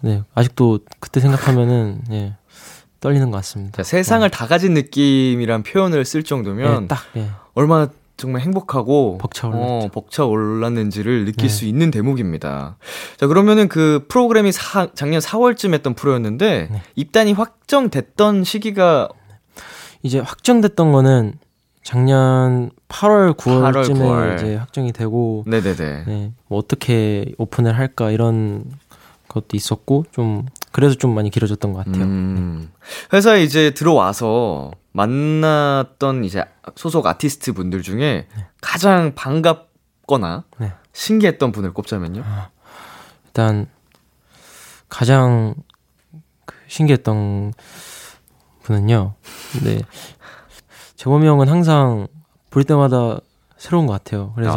[0.00, 2.34] 네, 아직도 그때 생각하면은 예,
[3.00, 3.82] 떨리는 것 같습니다.
[3.82, 4.30] 세상을 어.
[4.30, 7.28] 다 가진 느낌이란 표현을 쓸 정도면 네, 딱 예.
[7.54, 11.54] 얼마나 정말 행복하고 벅차올랐 어, 벅차올랐는지를 느낄 네.
[11.54, 12.76] 수 있는 대목입니다.
[13.18, 16.82] 자, 그러면은 그 프로그램이 사, 작년 4월쯤 했던 프로였는데 네.
[16.94, 19.10] 입단이 확정됐던 시기가
[20.02, 21.34] 이제 확정됐던 거는
[21.82, 24.36] 작년 8월 9월쯤에 8월, 9월.
[24.36, 26.04] 이제 확정이 되고 네네네.
[26.06, 28.64] 네, 뭐 어떻게 오픈을 할까 이런
[29.28, 32.04] 것도 있었고 좀 그래서 좀 많이 길어졌던 것 같아요.
[32.04, 32.72] 음,
[33.12, 38.46] 회사에 이제 들어와서 만났던 이제 소속 아티스트 분들 중에 네.
[38.60, 40.72] 가장 반갑거나 네.
[40.92, 42.22] 신기했던 분을 꼽자면요.
[42.24, 42.50] 아,
[43.26, 43.68] 일단
[44.88, 45.54] 가장
[46.44, 47.52] 그 신기했던
[48.62, 49.14] 분은요.
[49.64, 49.82] 네.
[50.96, 52.06] 재범이 형은 항상
[52.50, 53.18] 볼 때마다
[53.66, 54.30] 새로운 것 같아요.
[54.36, 54.52] 그래서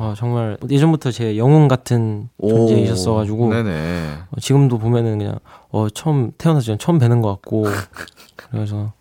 [0.00, 0.04] 아.
[0.06, 5.38] 어, 정말 예전부터 제 영웅 같은 존재이셨어가지고 어, 지금도 보면은 그냥
[5.70, 7.66] 어, 처음 태어나서 그냥 처음 뵈는 것 같고
[8.50, 8.94] 그래서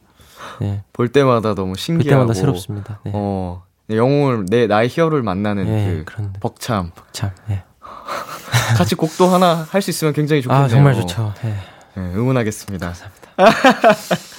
[0.59, 0.83] 네.
[0.91, 2.99] 볼 때마다 너무 신기하고 볼 때마다 새롭습니다.
[3.05, 3.11] 네.
[3.15, 6.91] 어, 영웅을 내 나의 히어로를 만나는 네, 그 그런 벅참.
[6.93, 7.31] 벅참.
[7.47, 7.63] 네.
[8.77, 10.65] 같이 곡도 하나 할 수 있으면 굉장히 좋겠네요.
[10.65, 11.33] 아 정말 좋죠.
[11.41, 11.55] 네.
[11.95, 12.85] 네, 응원하겠습니다.
[12.87, 13.29] 감사합니다.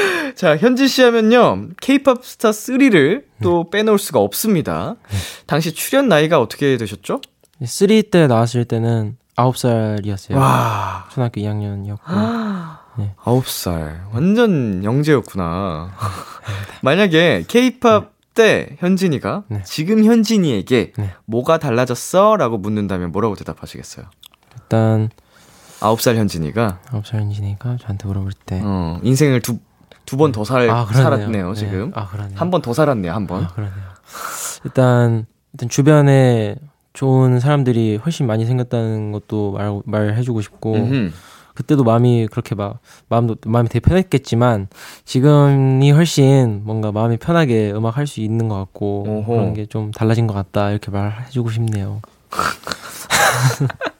[0.34, 1.68] 자, 현지 씨 하면요.
[1.80, 3.78] 케이팝 스타 3를 또 네.
[3.78, 4.96] 빼놓을 수가 없습니다.
[5.08, 5.16] 네.
[5.46, 7.20] 당시 출연 나이가 어떻게 되셨죠?
[7.62, 10.36] 3때 나왔을 때는 9살이었어요.
[10.36, 11.06] 와.
[11.10, 12.76] 초등학교 2학년이었고.
[12.98, 13.14] 네.
[13.18, 14.12] 9살.
[14.12, 15.92] 완전 영재였구나.
[16.82, 19.62] 만약에 케이팝 때 현진이가 네.
[19.64, 21.10] 지금 현진이에게 네.
[21.24, 22.36] 뭐가 달라졌어?
[22.36, 24.06] 라고 묻는다면 뭐라고 대답하시겠어요?
[24.54, 25.10] 일단
[25.80, 29.58] 9살 현진이가 9살 현진이가 저한테 물어볼 때 어, 인생을 두
[30.06, 30.70] 두 번더 네.
[30.70, 31.54] 아, 살았네요, 네.
[31.54, 31.92] 지금.
[31.94, 32.36] 아, 그러네요.
[32.38, 33.44] 한 번 더 살았네요, 한 번.
[33.44, 33.74] 아, 그러네요.
[34.64, 36.56] 일단 일단 주변에
[36.92, 41.12] 좋은 사람들이 훨씬 많이 생겼다는 것도 말 말해주고 싶고 음흠.
[41.54, 44.68] 그때도 마음이 그렇게 막 마음도 마음이 되게 편했겠지만
[45.06, 49.26] 지금이 훨씬 뭔가 마음이 편하게 음악 할 수 있는 것 같고 오호.
[49.26, 52.00] 그런 게 좀 달라진 것 같다 이렇게 말해주고 싶네요.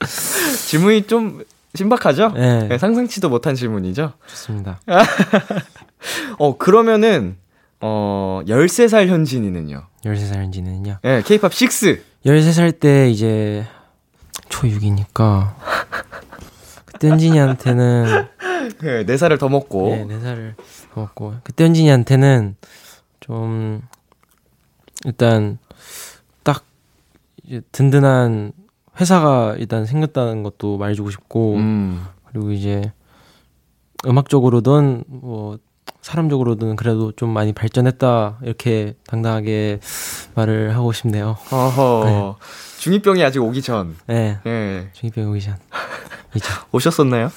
[0.69, 1.43] 질문이 좀
[1.75, 2.33] 신박하죠?
[2.35, 2.69] 네.
[2.69, 4.13] 네, 상상치도 못한 질문이죠?
[4.27, 4.81] 좋습니다.
[6.39, 7.37] 어, 그러면은,
[7.81, 9.87] 어, 13살 현진이는요?
[10.05, 10.99] 13살 현진이는요?
[11.03, 12.05] 네, 케이팝 6.
[12.25, 13.67] 13살 때 이제
[14.49, 15.55] 초6이니까
[16.85, 18.27] 그때 현진이한테는
[18.81, 20.55] 네, 4살을 더 먹고 네, 4살을
[20.93, 22.57] 더 먹고 그때 현진이한테는
[23.21, 23.83] 좀
[25.05, 25.59] 일단
[26.43, 26.65] 딱
[27.45, 28.53] 이제 든든한
[29.01, 32.05] 회사가 일단 생겼다는 것도 말해주고 싶고 음.
[32.27, 32.93] 그리고 이제
[34.07, 35.59] 음악적으로든 뭐
[36.07, 39.81] 사람적으로든 그래도 좀 많이 발전했다 이렇게 당당하게
[40.37, 41.37] 말을 하고 싶네요.
[41.51, 42.03] 어허.
[42.05, 42.47] 네.
[42.79, 43.97] 중이병이 아직 오기 전.
[44.07, 44.39] 네.
[44.45, 44.89] 네.
[44.93, 45.57] 중이병이 오기 전.
[46.71, 47.33] 오셨었나요?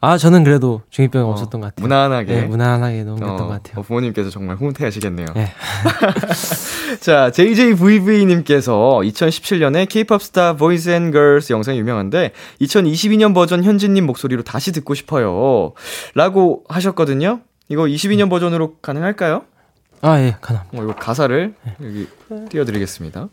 [0.00, 1.82] 아, 저는 그래도 중이병이 어, 없었던 것 같아요.
[1.82, 2.32] 무난하게.
[2.32, 3.80] 네, 무난하게 넘겼던 어, 것 같아요.
[3.80, 5.26] 어, 부모님께서 정말 훈훈해 하시겠네요.
[5.34, 5.52] 네.
[7.00, 14.72] 자, JJVV님께서 2017년에 K-pop 스타 Boys and Girls 영상이 유명한데 2022년 버전 현진님 목소리로 다시
[14.72, 15.74] 듣고 싶어요.
[16.14, 17.40] 라고 하셨거든요.
[17.68, 19.42] 이거 22년 버전으로 가능할까요?
[20.00, 20.78] 아, 예, 가능합니다.
[20.78, 21.76] 어, 이거 가사를 네.
[21.84, 22.08] 여기
[22.50, 23.28] 띄워드리겠습니다.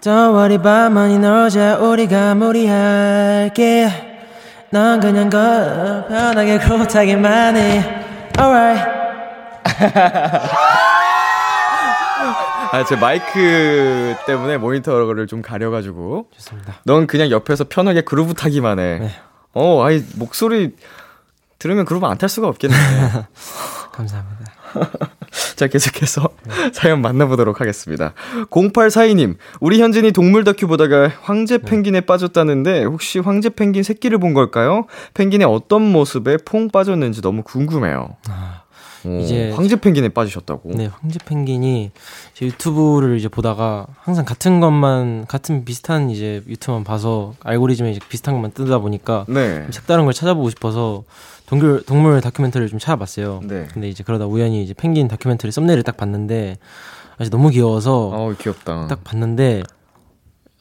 [0.00, 3.88] Don't worry about money, 너자 우리가 무리할게.
[4.70, 5.38] 넌 그냥 거
[6.08, 8.02] 편하게 그렇다기만 해.
[8.38, 8.96] Alright.
[12.72, 16.28] 아, 제 마이크 때문에 모니터를 좀 가려가지고.
[16.34, 16.74] 좋습니다.
[16.84, 18.98] 넌 그냥 옆에서 편하게 그루브 타기만 해.
[18.98, 19.10] 네.
[19.54, 20.74] 어, 아이, 목소리
[21.58, 22.74] 들으면 그루브 안 탈 수가 없겠네.
[23.92, 24.52] 감사합니다.
[25.56, 26.70] 자, 계속해서 네.
[26.72, 28.12] 사연 만나보도록 하겠습니다.
[28.50, 31.64] 0842님, 우리 현진이 동물 다큐 보다가 황제 네.
[31.64, 32.06] 펭귄에 네.
[32.06, 34.86] 빠졌다는데, 혹시 황제 펭귄 새끼를 본 걸까요?
[35.14, 38.16] 펭귄의 어떤 모습에 퐁 빠졌는지 너무 궁금해요.
[38.28, 38.62] 아.
[39.06, 40.72] 오, 이제 황제 펭귄에 빠지셨다고.
[40.74, 41.92] 네, 황제 펭귄이
[42.34, 48.34] 제 유튜브를 이제 보다가 항상 같은 것만 같은 비슷한 이제 유튜브만 봐서 알고리즘에 이제 비슷한
[48.34, 49.66] 것만 뜨다 보니까 네.
[49.70, 51.04] 색다른 걸 찾아보고 싶어서
[51.46, 53.40] 동물 동물 다큐멘터리를 좀 찾아봤어요.
[53.44, 53.66] 네.
[53.72, 56.58] 근데 이제 그러다 우연히 이제 펭귄 다큐멘터리 썸네일을 딱 봤는데
[57.18, 58.88] 아주 너무 귀여워서 어, 귀엽다.
[58.88, 59.62] 딱 봤는데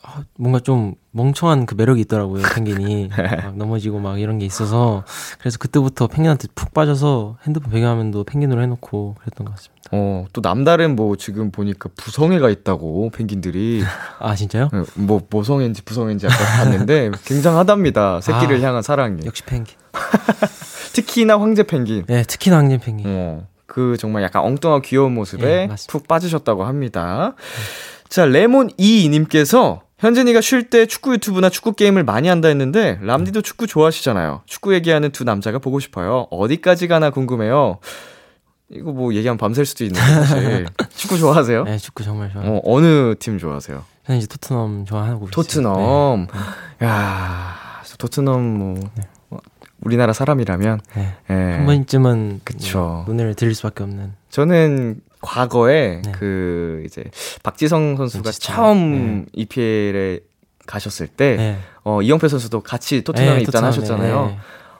[0.07, 3.09] 아, 뭔가 좀 멍청한 그 매력이 있더라고요 펭귄이
[3.43, 5.03] 막 넘어지고 막 이런 게 있어서
[5.39, 9.75] 그래서 그때부터 펭귄한테 푹 빠져서 핸드폰 배경화면도 펭귄으로 해놓고 그랬던 것 같습니다.
[9.91, 13.83] 어, 또 남다른 뭐 지금 보니까 부성애가 있다고 펭귄들이
[14.19, 14.69] 아 진짜요?
[14.71, 19.25] 네, 뭐 모성애인지 부성애인지 아까 봤는데 굉장합니다 새끼를 아, 향한 사랑이.
[19.25, 19.75] 역시 펭귄.
[20.93, 22.05] 특히나 황제 펭귄.
[22.05, 23.05] 네, 특히나 황제 펭귄.
[23.07, 27.33] 어, 그 정말 약간 엉뚱하고 귀여운 모습에 네, 푹 빠지셨다고 합니다.
[28.07, 33.65] 자, 레몬 이님께서 현진이가 쉴 때 축구 유튜브나 축구 게임을 많이 한다 했는데 람디도 축구
[33.65, 34.41] 좋아하시잖아요.
[34.45, 36.27] 축구 얘기하는 두 남자가 보고 싶어요.
[36.31, 37.79] 어디까지 가나 궁금해요.
[38.69, 41.63] 이거 뭐 얘기하면 밤샐 수도 있는데 사실 축구 좋아하세요?
[41.63, 42.55] 네, 축구 정말 좋아해요.
[42.55, 43.83] 어, 어느 팀 좋아하세요?
[44.05, 46.27] 저는 이제 토트넘 좋아하고 토트넘.
[46.79, 46.85] 네.
[46.85, 47.55] 야,
[47.97, 49.03] 토트넘 뭐 네.
[49.81, 51.15] 우리나라 사람이라면 네.
[51.29, 51.33] 예.
[51.33, 53.05] 한 번쯤은 그쵸.
[53.07, 54.13] 네, 눈을 들릴 수밖에 없는.
[54.29, 56.11] 저는 과거에 네.
[56.13, 57.03] 그 이제
[57.43, 58.53] 박지성 선수가 진짜.
[58.53, 59.25] 처음 네.
[59.33, 60.19] EPL에
[60.65, 61.57] 가셨을 때 네.
[61.83, 64.25] 어, 이영표 선수도 같이 토트넘에 네, 입단하셨잖아요.
[64.27, 64.37] 네.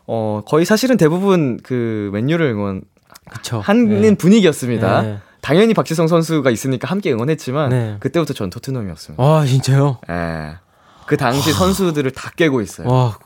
[0.08, 2.81] 어, 거의 사실은 대부분 그 맨유를 응원
[3.29, 3.60] 그쵸.
[3.60, 4.15] 하는 네.
[4.15, 5.21] 분위기였습니다.
[5.41, 9.23] 당연히 박지성 선수가 있으니까 함께 응원했지만 그때부터 전 토트넘이었습니다.
[9.23, 9.99] 아 진짜요?
[10.10, 10.55] 예.
[11.05, 12.88] 그 당시 선수들을 다 깨고 있어요.
[12.88, 13.17] 와.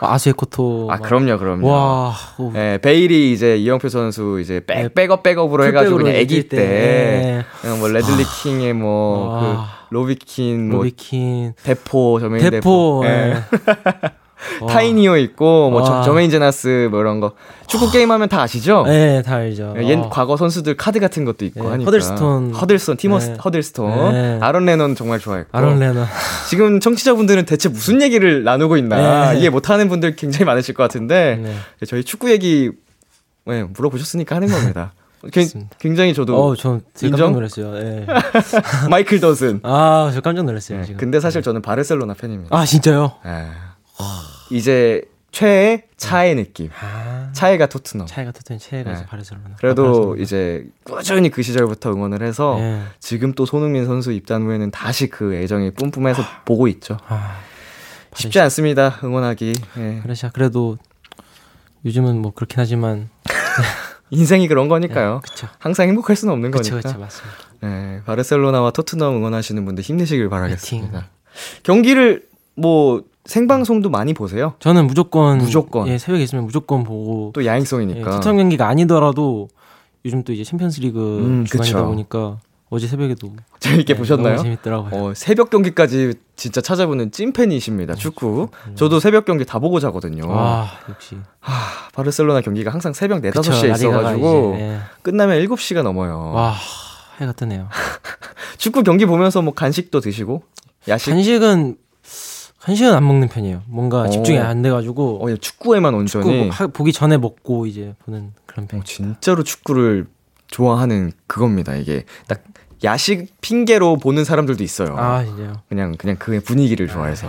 [0.00, 0.88] 아수 에코토.
[0.90, 1.68] 아, 그럼요, 그럼요.
[1.68, 2.14] 와.
[2.52, 4.88] 네, 베일이 이제 이영표 선수 이제 백, 네.
[4.88, 7.44] 백업, 백업으로 해가지고 그냥 애기 때.
[7.62, 7.76] 네.
[7.78, 8.42] 뭐, 레들리 아.
[8.42, 9.40] 킹의 뭐, 와.
[9.88, 10.78] 그, 로비 킨, 뭐.
[10.78, 11.54] 로비 킨.
[11.62, 13.02] 데포, 저메인 데포.
[13.02, 13.04] 데포.
[13.04, 13.42] 네.
[14.68, 16.02] 타이니오 있고 뭐 와.
[16.02, 17.32] 저메인 제나스 뭐 이런 거
[17.66, 18.84] 축구 게임 하면 다 아시죠?
[18.86, 19.74] 네, 다 알죠.
[19.78, 20.08] 예, 옛 어.
[20.08, 21.86] 과거 선수들 카드 같은 것도 있고 네, 하니까.
[21.88, 23.36] 허들스톤, 허들스톤, 티머스 네.
[23.44, 24.38] 허들스톤, 네.
[24.40, 25.56] 아론 레논 정말 좋아했고.
[25.56, 26.06] 아론 레논.
[26.48, 29.40] 지금 청취자분들은 대체 무슨 얘기를 나누고 있나 네.
[29.40, 31.54] 이해 못하는 분들 굉장히 많으실 것 같은데 네.
[31.86, 32.70] 저희 축구 얘기
[33.44, 34.92] 네, 물어보셨으니까 하는 겁니다.
[35.80, 37.74] 굉장히 저도 어, 저 인정 놀랐어요.
[37.76, 38.06] 예.
[38.88, 39.60] 마이클 더슨.
[39.64, 40.82] 아, 저 깜짝 놀랐어요.
[40.82, 42.56] 네, 근데 사실 저는 바르셀로나 팬입니다.
[42.56, 43.14] 아, 진짜요?
[43.24, 43.46] 네.
[44.50, 46.70] 이제 최애 차의 느낌.
[46.80, 47.30] 아.
[47.32, 48.06] 차이가 토트넘.
[48.06, 49.06] 차이가 토트넘, 최애가 네.
[49.06, 49.56] 바르셀로나.
[49.58, 50.22] 그래도 아, 바르셀로나.
[50.22, 52.82] 이제 꾸준히 그 시절부터 응원을 해서 네.
[52.98, 56.42] 지금 또 손흥민 선수 입단 후에는 다시 그 애정이 뿜뿜해서 아.
[56.44, 56.96] 보고 있죠.
[57.08, 57.38] 아.
[58.14, 58.98] 쉽지 않습니다.
[59.04, 59.54] 응원하기.
[59.76, 60.00] 네.
[60.02, 60.30] 그렇죠.
[60.32, 60.78] 그래도
[61.84, 63.08] 요즘은 뭐 그렇긴 하지만
[64.10, 65.20] 인생이 그런 거니까요.
[65.36, 66.88] 네, 항상 행복할 수는 없는 그쵸, 거니까.
[66.88, 67.36] 그쵸, 맞습니다.
[67.60, 70.90] 네, 바르셀로나와 토트넘 응원하시는 분들 힘내시길 바라겠습니다.
[70.90, 71.08] 파이팅.
[71.62, 74.54] 경기를 뭐 생방송도 많이 보세요?
[74.58, 78.00] 저는 무조건 무조건 예, 새벽에 있으면 무조건 보고 또 야행성이니까.
[78.00, 79.48] 예, 토트넘 경기가 아니더라도
[80.06, 82.38] 요즘 또 이제 챔피언스리그 음, 주간이다 보니까
[82.70, 84.38] 어제 새벽에도 재밌게 네, 보셨나요?
[84.38, 85.04] 재밌더라고요.
[85.10, 87.92] 어, 새벽 경기까지 진짜 찾아보는 찐팬이십니다.
[87.92, 88.48] 어, 축구.
[88.74, 90.24] 저도 새벽 경기 다 보고 자거든요.
[90.30, 91.18] 아, 역시.
[91.40, 91.52] 하,
[91.92, 94.78] 바르셀로나 경기가 항상 새벽 4, 5시에 있어 가지고 이제, 네.
[95.02, 96.32] 끝나면 7시가 넘어요.
[96.34, 96.54] 와,
[97.20, 97.68] 해가 뜨네요.
[98.56, 100.42] 축구 경기 보면서 뭐 간식도 드시고
[100.88, 101.10] 야식?
[101.12, 101.76] 간식은
[102.68, 103.62] 간식은 안 먹는 편이에요.
[103.66, 104.10] 뭔가 어.
[104.10, 105.24] 집중이 안 돼가지고.
[105.24, 106.50] 어, 축구에만 온전히.
[106.50, 108.80] 축구 보기 전에 먹고 이제 보는 그런 편.
[108.80, 110.06] 어, 진짜로 축구를
[110.48, 111.74] 좋아하는 그겁니다.
[111.76, 112.42] 이게 딱
[112.84, 114.94] 야식 핑계로 보는 사람들도 있어요.
[114.98, 115.62] 아, 진짜요?
[115.70, 117.28] 그냥 그냥 그 분위기를 좋아해서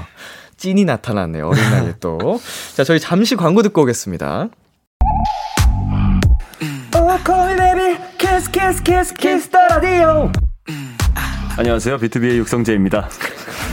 [0.58, 1.47] 찐이 나타났네요.
[1.47, 2.19] 어린 나이에 또.
[2.75, 4.49] 자, 저희 잠시 광고 듣고 오겠습니다.
[11.59, 11.97] 안녕하세요.
[11.97, 13.09] BTOB의 육성재입니다.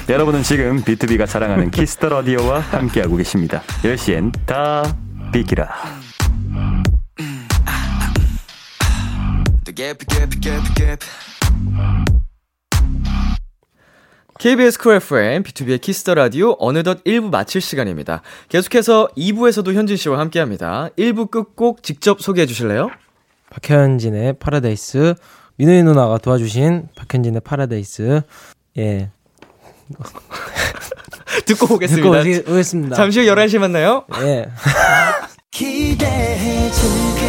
[0.09, 3.62] 여러분은 지금 BTOB가 자랑하는 Kiss the Radio와 함께하고 계십니다.
[3.85, 4.83] 10시엔 다
[5.33, 5.72] 비키라.
[14.40, 18.22] KBS 쿨 FM, B2B의 키스터 라디오 어느덧 1부 마칠 시간입니다.
[18.49, 20.88] 계속해서 2부에서도 현진 씨와 함께 합니다.
[20.99, 22.90] 1부 끝곡 직접 소개해 주실래요?
[23.51, 25.14] 박현진의 파라다이스,
[25.59, 28.23] 민우이 누나가 도와주신 박현진의 파라다이스,
[28.79, 29.11] 예.
[31.47, 32.23] 듣고 오겠습니다.
[32.23, 32.97] 듣고 오겠습니다.
[32.97, 34.05] 잠시 후 11시 만나요.
[34.23, 34.47] 예.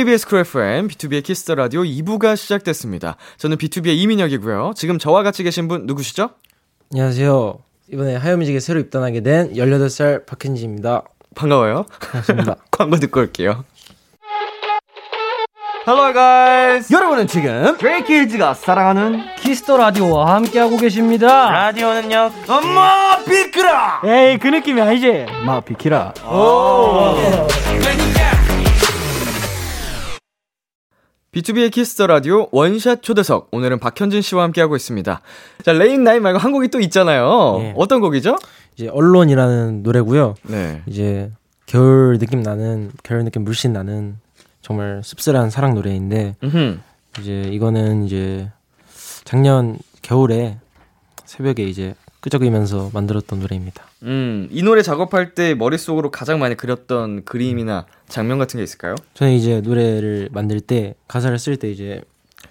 [0.00, 3.16] KBS 쿨 FM, BTOB의 키스터 라디오 2부가 시작됐습니다.
[3.36, 4.72] 저는 B2B의 이민혁이고요.
[4.74, 6.30] 지금 저와 같이 계신 분 누구시죠?
[6.90, 7.58] 안녕하세요.
[7.92, 11.02] 이번에 하이어뮤직에 새로 입단하게 된 18살 박현진입니다.
[11.34, 11.84] 반가워요.
[12.00, 12.56] 반갑습니다.
[12.72, 13.66] 광고 듣고 올게요.
[15.86, 16.90] Hello guys.
[16.90, 21.50] 여러분은 지금 스트레이 키즈가 사랑하는 Kiss the Radio와 함께하고 계십니다.
[21.50, 22.30] 라디오는요.
[22.48, 24.00] 엄마 비키라.
[24.06, 25.26] 에이 그 느낌이 아니지.
[25.44, 26.14] 마 비키라.
[26.24, 27.16] 오.
[31.32, 33.50] B2B의 키스터 라디오 원샷 초대석.
[33.52, 35.20] 오늘은 박현진 씨와 함께하고 있습니다.
[35.62, 37.58] 자, Rainy Night 말고 한 곡이 또 있잖아요.
[37.60, 37.74] 네.
[37.76, 38.36] 어떤 곡이죠?
[38.74, 40.34] 이제 Alone이라는 노래고요.
[40.42, 40.82] 네.
[40.86, 41.30] 이제
[41.66, 44.18] 겨울 느낌 나는 겨울 느낌 물씬 나는
[44.60, 46.78] 정말 씁쓸한 사랑 노래인데 음흠.
[47.20, 48.50] 이제 이거는 이제
[49.22, 50.58] 작년 겨울에
[51.26, 53.84] 새벽에 이제 끄적이면서 만들었던 노래입니다.
[54.02, 58.94] 음, 이 노래 작업할 때 머릿속으로 가장 많이 그렸던 그림이나 장면 같은 게 있을까요?
[59.14, 62.02] 저는 이제 노래를 만들 때 가사를 쓸 때 이제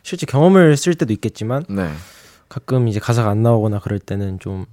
[0.04, 1.90] 실제 경험을 쓸 때도 있겠지만 네.
[2.48, 4.66] 가끔 이제 가사가 안 나오거나 그럴 때는 좀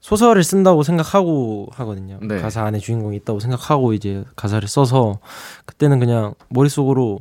[0.00, 2.18] 소설을 쓴다고 생각하고 하거든요.
[2.22, 2.40] 네.
[2.40, 5.18] 가사 안에 주인공이 있다고 생각하고 이제 가사를 써서
[5.64, 7.20] 그때는 그냥 머릿속으로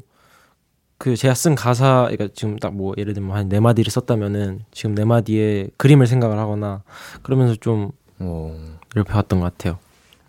[0.97, 4.95] 그 제가 쓴 가사, 그러니까 지금 딱 뭐 예를 들면 한 네 마디를 썼다면은 지금
[4.95, 6.83] 네 마디에 그림을 생각을 하거나
[7.21, 8.51] 그러면서 좀 오.
[8.95, 9.77] 이렇게 왔던 것 같아요.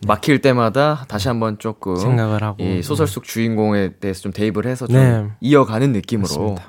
[0.00, 0.06] 네.
[0.08, 4.86] 막힐 때마다 다시 한번 조금 생각을 하고 이 소설 속 주인공에 대해서 좀 대입을 해서
[4.86, 5.26] 좀 네.
[5.40, 6.62] 이어가는 느낌으로 맞습니다.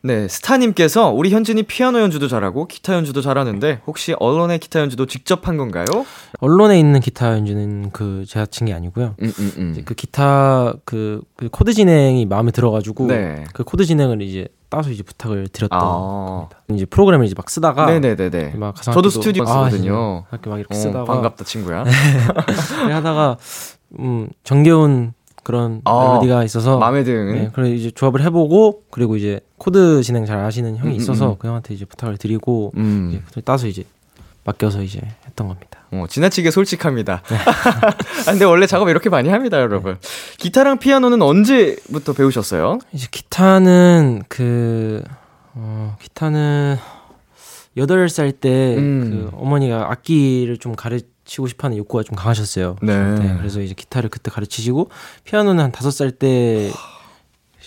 [0.00, 5.48] 네, 스타님께서 우리 현진이 피아노 연주도 잘하고 기타 연주도 잘하는데 혹시 Alone의 기타 연주도 직접
[5.48, 5.84] 한 건가요?
[6.38, 9.16] Alone에 있는 기타 연주는 그 제가 친 게 아니고요.
[9.20, 9.82] 음, 음, 음.
[9.84, 13.44] 그 기타 그, 그, 코드 진행이 마음에 들어가지고 네.
[13.54, 15.82] 그 코드 진행을 이제 따서 이제 부탁을 드렸던 아.
[15.82, 16.62] 겁니다.
[16.70, 18.54] 이제 프로그램을 이제 막 쓰다가 네네네네.
[18.56, 20.24] 막 저도 스튜디오 쓰거든요.
[20.26, 21.84] 아, 이렇게 막 이렇게 어, 쓰다가 반갑다 친구야.
[22.86, 23.38] 네, 하다가
[23.98, 27.32] 음 정겨운 그런 아, 멜로디가 있어서 마음에 드는.
[27.32, 31.30] 네, 그래 이제 조합을 해보고 그리고 이제 코드 진행 잘 아시는 형이 음, 음 있어서
[31.30, 33.22] 음, 그 형한테 이제 부탁을 드리고 음.
[33.32, 33.84] 이제 따서 이제
[34.48, 35.80] 맡겨서 이제 했던 겁니다.
[35.92, 37.22] 어, 지나치게 솔직합니다.
[37.28, 37.36] 네.
[38.26, 39.98] 아, 근데 원래 작업 이렇게 많이 합니다, 여러분.
[40.38, 42.78] 기타랑 피아노는 언제부터 배우셨어요?
[42.92, 45.02] 이제 기타는 그
[45.54, 46.76] 어, 기타는
[47.76, 49.30] 8살 때 그 음.
[49.34, 52.76] 어머니가 악기를 좀 가르치고 싶어 하는 욕구가 좀 강하셨어요.
[52.80, 53.14] 네.
[53.18, 53.36] 네.
[53.36, 54.88] 그래서 이제 기타를 그때 가르치시고
[55.24, 56.70] 피아노는 한 다섯 살때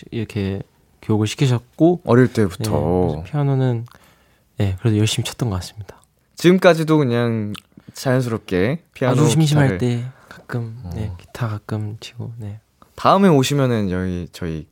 [0.09, 0.63] 이렇게
[1.03, 3.85] 교육을 시키셨고 어릴 때부터 네, 피아노는
[4.57, 6.00] 네 그래도 열심히 쳤던 것 같습니다.
[6.41, 7.53] 지금까지도 그냥
[7.93, 9.77] 자연스럽게 피아노 아주 심심할.
[9.77, 11.17] 때 가끔 네 어.
[11.17, 12.59] 기타 가끔 치고 네
[12.95, 14.67] 다음에 오시면은 여기 저희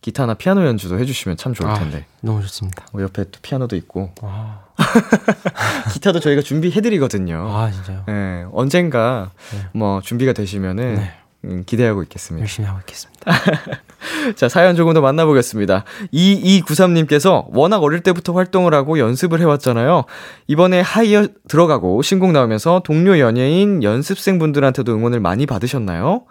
[0.00, 2.06] 기타나 피아노 연주도 해주시면 참 좋을 아, 텐데.
[2.08, 2.86] 아, 너무 좋습니다.
[2.94, 4.14] 어, 옆에 또 피아노도 있고.
[4.22, 4.64] 아.
[5.92, 7.54] 기타도 저희가 준비해드리거든요.
[7.54, 8.04] 아 진짜요?
[8.06, 9.66] 네, 언젠가 네.
[9.74, 11.12] 뭐 준비가 되시면은 네.
[11.44, 12.40] 음, 기대하고 있겠습니다.
[12.40, 13.30] 열심히 하고 있겠습니다.
[14.36, 15.84] 자, 사연 조금 더 만나보겠습니다.
[16.12, 20.04] 2293님께서 워낙 어릴 때부터 활동을 하고 연습을 해왔잖아요.
[20.46, 26.24] 이번에 하이어 들어가고 신곡 나오면서 동료 연예인 연습생분들한테도 응원을 많이 받으셨나요?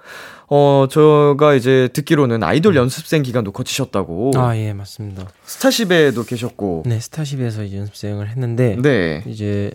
[0.52, 2.78] 어, 제가 이제 듣기로는 아이돌 음.
[2.78, 4.32] 연습생 기간도 거치셨다고.
[4.36, 5.28] 아, 예, 맞습니다.
[5.46, 6.84] 스타쉽에도 계셨고.
[6.88, 8.76] 네, 스타쉽에서 이제 연습생을 했는데.
[8.82, 9.24] 네.
[9.28, 9.72] 이제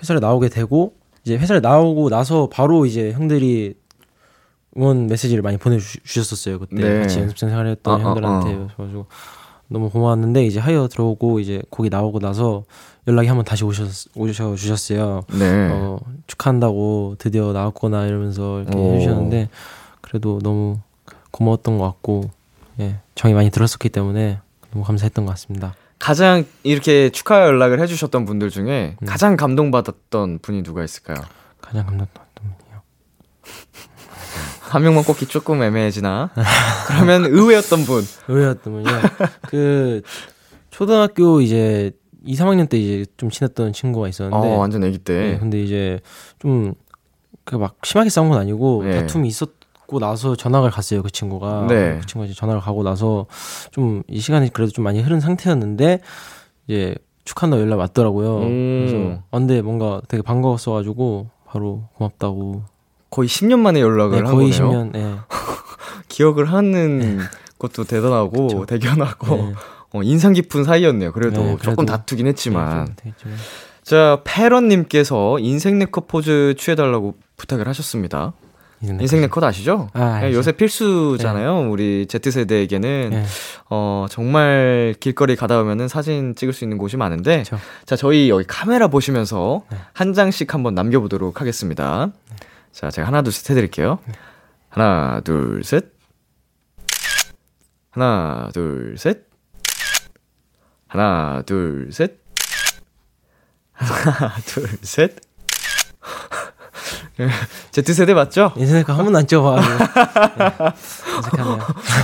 [0.00, 0.94] 회사를 나오게 되고,
[1.24, 3.74] 이제 회사를 나오고 나서 바로 이제 형들이
[4.76, 6.58] 응원 메시지를 많이 보내주셨었어요.
[6.58, 7.00] 그때 네.
[7.00, 8.48] 같이 연습생 생활했던 아, 형들한테.
[8.48, 8.68] 아, 아.
[8.74, 9.06] 그래가지고
[9.68, 12.64] 너무 고마웠는데, 이제 하이어 들어오고, 이제 곡이 나오고 나서
[13.08, 15.22] 연락이 한번 다시 오셨, 오셔 주셨어요.
[15.38, 15.68] 네.
[15.72, 18.94] 어, 축하한다고 드디어 나왔구나 이러면서 이렇게 오.
[18.94, 19.48] 해주셨는데,
[20.00, 20.78] 그래도 너무
[21.30, 22.30] 고마웠던 것 같고
[22.80, 24.38] 예, 정이 많이 들었었기 때문에
[24.70, 25.74] 너무 감사했던 것 같습니다.
[25.98, 29.06] 가장 이렇게 축하 연락을 해주셨던 분들 중에 음.
[29.06, 31.16] 가장 감동받았던 분이 누가 있을까요?
[31.60, 32.82] 가장 감동받았던 분이요.
[34.72, 36.30] 한 명만 꼽기 조금 애매해지나?
[36.88, 38.02] 그러면 의외였던 분.
[38.28, 39.00] 의외였던 분이요.
[39.42, 40.02] 그
[40.70, 41.92] 초등학교 이제
[42.24, 44.36] 2, 3학년 때 이제 좀 친했던 친구가 있었는데.
[44.48, 45.32] 어, 완전 애기 때.
[45.32, 46.00] 네, 근데 이제
[46.38, 46.74] 좀
[47.44, 49.00] 그 막 심하게 싸운 건 아니고 네.
[49.00, 51.98] 다툼이 있었 받고 나서 전학을 갔어요 그 친구가 네.
[52.00, 53.26] 그 친구가 이제 전학을 가고 나서
[53.72, 55.98] 좀 이 시간이 그래도 좀 많이 흐른 상태였는데
[56.68, 56.94] 이제
[57.24, 58.86] 축하한다 연락 왔더라고요 음.
[58.86, 62.62] 그래서 아, 근데 뭔가 되게 반가웠어가지고 바로 고맙다고
[63.12, 65.16] 거의 10년 만에 연락을 네, 한 거의 거네요 10년 네.
[66.08, 67.18] 기억을 하는 네.
[67.58, 68.66] 것도 대단하고 그쵸.
[68.66, 69.54] 대견하고 네.
[69.92, 73.12] 어, 인상 깊은 사이였네요 그래도, 네, 그래도 조금 다투긴 했지만 네,
[73.82, 78.32] 자 패런님께서 인생 네컷 포즈 취해달라고 부탁을 하셨습니다
[78.80, 79.90] 인생 네컷 아시죠?
[79.92, 81.60] 아, 네, 요새 필수잖아요.
[81.60, 81.66] 네.
[81.68, 83.24] 우리 Z세대에게는 네.
[83.70, 87.58] 어 정말 길거리 가다 보면은 사진 찍을 수 있는 곳이 많은데 그쵸.
[87.86, 89.76] 자, 저희 여기 카메라 보시면서 네.
[89.92, 92.10] 한 장씩 한번 남겨 보도록 하겠습니다.
[92.28, 92.36] 네.
[92.72, 93.98] 자, 제가 하나 둘 셋 해 드릴게요.
[94.06, 94.12] 네.
[94.70, 95.92] 하나, 둘, 셋.
[97.90, 99.26] 하나, 둘, 셋.
[100.88, 102.18] 하나, 둘, 셋.
[103.72, 105.16] 하나, 둘, 셋.
[107.72, 108.52] Z세대 맞죠?
[108.56, 109.60] 인생네컷 한 번도 안 찍어봐.
[109.60, 109.66] 네,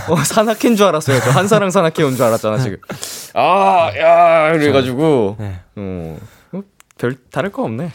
[0.09, 1.19] 어, 산악회인 줄 알았어요.
[1.21, 2.77] 저 한사랑 산악회 온 줄 알았잖아, 지금.
[3.35, 5.37] 아, 야, 그래가지고.
[5.39, 5.61] 네.
[5.77, 6.19] 어, 어,
[6.99, 7.93] 별, 다를 거 없네.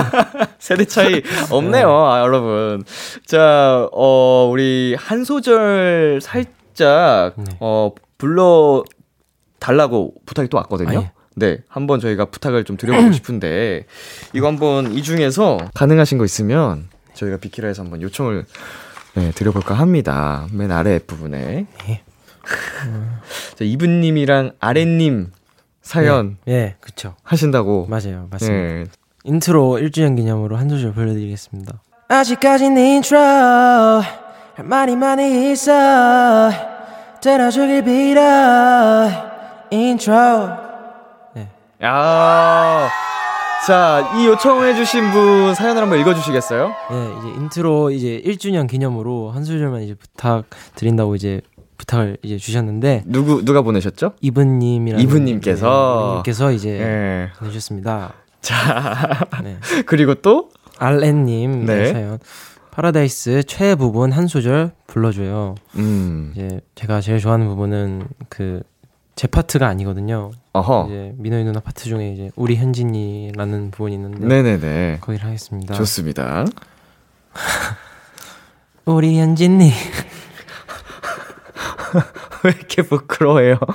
[0.58, 2.82] 세대 차이 없네요, 아, 여러분.
[3.26, 7.44] 자, 어, 우리 한 소절 살짝, 네.
[7.60, 8.82] 어, 불러
[9.58, 10.98] 달라고 부탁이 또 왔거든요.
[10.98, 11.12] 아, 예.
[11.36, 13.84] 네, 한번 저희가 부탁을 좀 드려보고 싶은데
[14.32, 18.44] 이거 한번 이 중에서 가능하신 거 있으면 저희가 비키라에서 한번 요청을
[19.14, 20.46] 네, 드려볼까 합니다.
[20.52, 21.66] 맨 아래 부분에.
[21.86, 22.02] 네.
[23.56, 25.30] 자, 이분님이랑 아랫님
[25.88, 26.36] 사연.
[26.44, 27.14] 네, 네 그쵸.
[27.22, 27.86] 하신다고.
[27.88, 28.58] 맞아요, 맞습니다.
[28.58, 28.84] 네.
[29.24, 31.80] 인트로 1주년 기념으로 한 소절 불러드리겠습니다.
[32.08, 36.50] 아직까진 인트로 할 말이 많이 있어
[37.22, 39.08] 들어주길 빌어
[39.70, 40.12] 인트로
[41.84, 42.90] 야.
[43.66, 46.68] 자, 이 요청해주신 분 사연을 한번 읽어주시겠어요?
[46.90, 51.40] 네, 이제 인트로 이제 1주년 기념으로 한 소절만 이제 부탁드린다고 이제
[51.78, 54.12] 부탁을 이제 주셨는데 누구 누가 보내셨죠?
[54.20, 57.28] 이분님이랑 이분님께서 네, 이분님께서 이제 네.
[57.38, 58.12] 보내주셨습니다.
[58.42, 59.56] 자, 네.
[59.86, 61.92] 그리고 또 알렌님 네.
[61.92, 62.18] 사연.
[62.72, 65.54] 파라다이스 최애 부분 한 소절 불러줘요.
[65.76, 66.32] 음.
[66.34, 68.62] 이제 제가 제일 좋아하는 부분은 그
[69.18, 70.30] 제 파트가 아니거든요.
[70.52, 70.86] 어허.
[70.86, 74.98] 이제 민호이 누나 파트 중에 이제 우리 현진이라는 부분이 있는데 네네네.
[75.00, 75.74] 거기를 하겠습니다.
[75.74, 76.44] 좋습니다.
[78.86, 79.72] 우리 현진이
[82.44, 83.58] 왜 이렇게 부끄러워해요?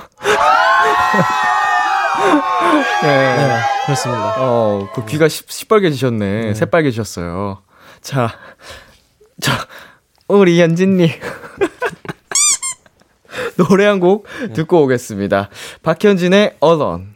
[3.02, 3.36] 네.
[3.36, 3.60] 네.
[3.84, 4.34] 그렇습니다.
[4.38, 6.40] 어, 그 귀가 시, 시뻘개지셨네.
[6.42, 6.54] 네.
[6.54, 7.62] 새빨개지셨어요.
[8.00, 8.30] 자,
[9.40, 9.52] 자,
[10.28, 11.08] 우리 현진님.
[13.56, 14.52] 노래 한곡 네.
[14.52, 15.48] 듣고 오겠습니다.
[15.82, 17.13] 박현진의 Alone.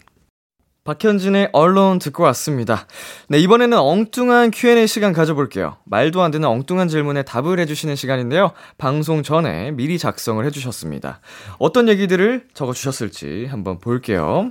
[0.88, 2.86] 박현진의 언론 듣고 왔습니다.
[3.28, 5.76] 네, 이번에는 엉뚱한 Q&A 시간 가져볼게요.
[5.84, 8.52] 말도 안 되는 엉뚱한 질문에 답을 해주시는 시간인데요.
[8.78, 11.20] 방송 전에 미리 작성을 해주셨습니다.
[11.58, 14.50] 어떤 얘기들을 적어주셨을지 한번 볼게요.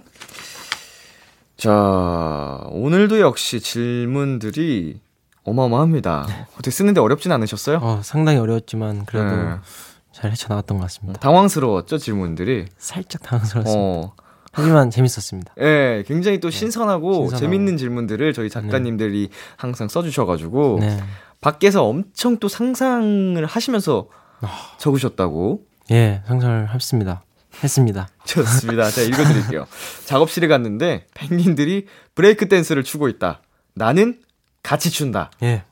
[1.57, 4.99] 자, 오늘도 역시 질문들이
[5.43, 6.27] 어마어마합니다.
[6.53, 7.79] 어떻게 쓰는데 어렵진 않으셨어요?
[7.81, 9.55] 어, 상당히 어려웠지만 그래도 네.
[10.11, 11.19] 잘 헤쳐나갔던 것 같습니다.
[11.19, 12.65] 당황스러웠죠, 질문들이?
[12.77, 13.81] 살짝 당황스러웠습니다.
[13.81, 14.26] 어.
[14.57, 15.53] 하지만 재밌었습니다.
[15.59, 19.37] 예, 네, 굉장히 또 신선하고, 네, 신선하고, 재밌는 질문들을 저희 작가님들이 네.
[19.55, 20.99] 항상 써주셔가지고, 네.
[21.41, 24.07] 밖에서 엄청 또 상상을 하시면서
[24.41, 24.47] 어...
[24.79, 25.61] 적으셨다고.
[25.91, 27.23] 예, 상상을 했습니다.
[27.63, 28.07] 했습니다.
[28.25, 28.89] 좋습니다.
[28.89, 29.67] 제가 읽어드릴게요.
[30.05, 31.85] 작업실에 갔는데, 펭귄들이
[32.15, 33.41] 브레이크 댄스를 추고 있다.
[33.75, 34.19] 나는
[34.63, 35.29] 같이 춘다.
[35.43, 35.63] 예.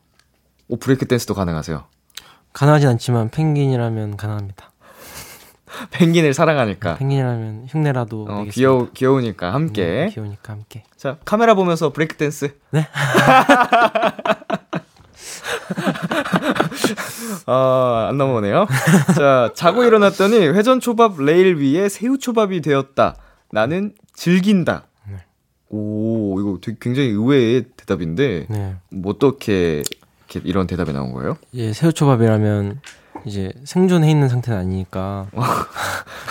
[0.68, 1.86] 오, 브레이크 댄스도 가능하세요?
[2.54, 4.72] 가능하진 않지만 펭귄이라면 가능합니다.
[5.92, 6.96] 펭귄을 사랑하니까.
[6.96, 9.86] 펭귄이라면 흉내라도 어, 귀여 귀여우니까 함께.
[9.86, 10.84] 네, 귀여우니까 함께.
[10.98, 12.56] 자 카메라 보면서 브레이크 댄스.
[12.72, 12.88] 네.
[17.46, 18.68] 아, 안 넘어오네요.
[19.16, 23.16] 자, 자고 일어났더니 회전 초밥 레일 위에 새우 초밥이 되었다.
[23.52, 24.86] 나는 즐긴다.
[25.10, 25.16] 네.
[25.70, 28.48] 오, 이거 되게 굉장히 의외의 대답인데.
[28.50, 28.76] 네.
[28.92, 29.84] 뭐 어떻게
[30.44, 31.38] 이런 대답이 나온 거예요?
[31.54, 32.82] 예, 새우 초밥이라면
[33.26, 35.28] 이제 생존해 있는 상태는 아니니까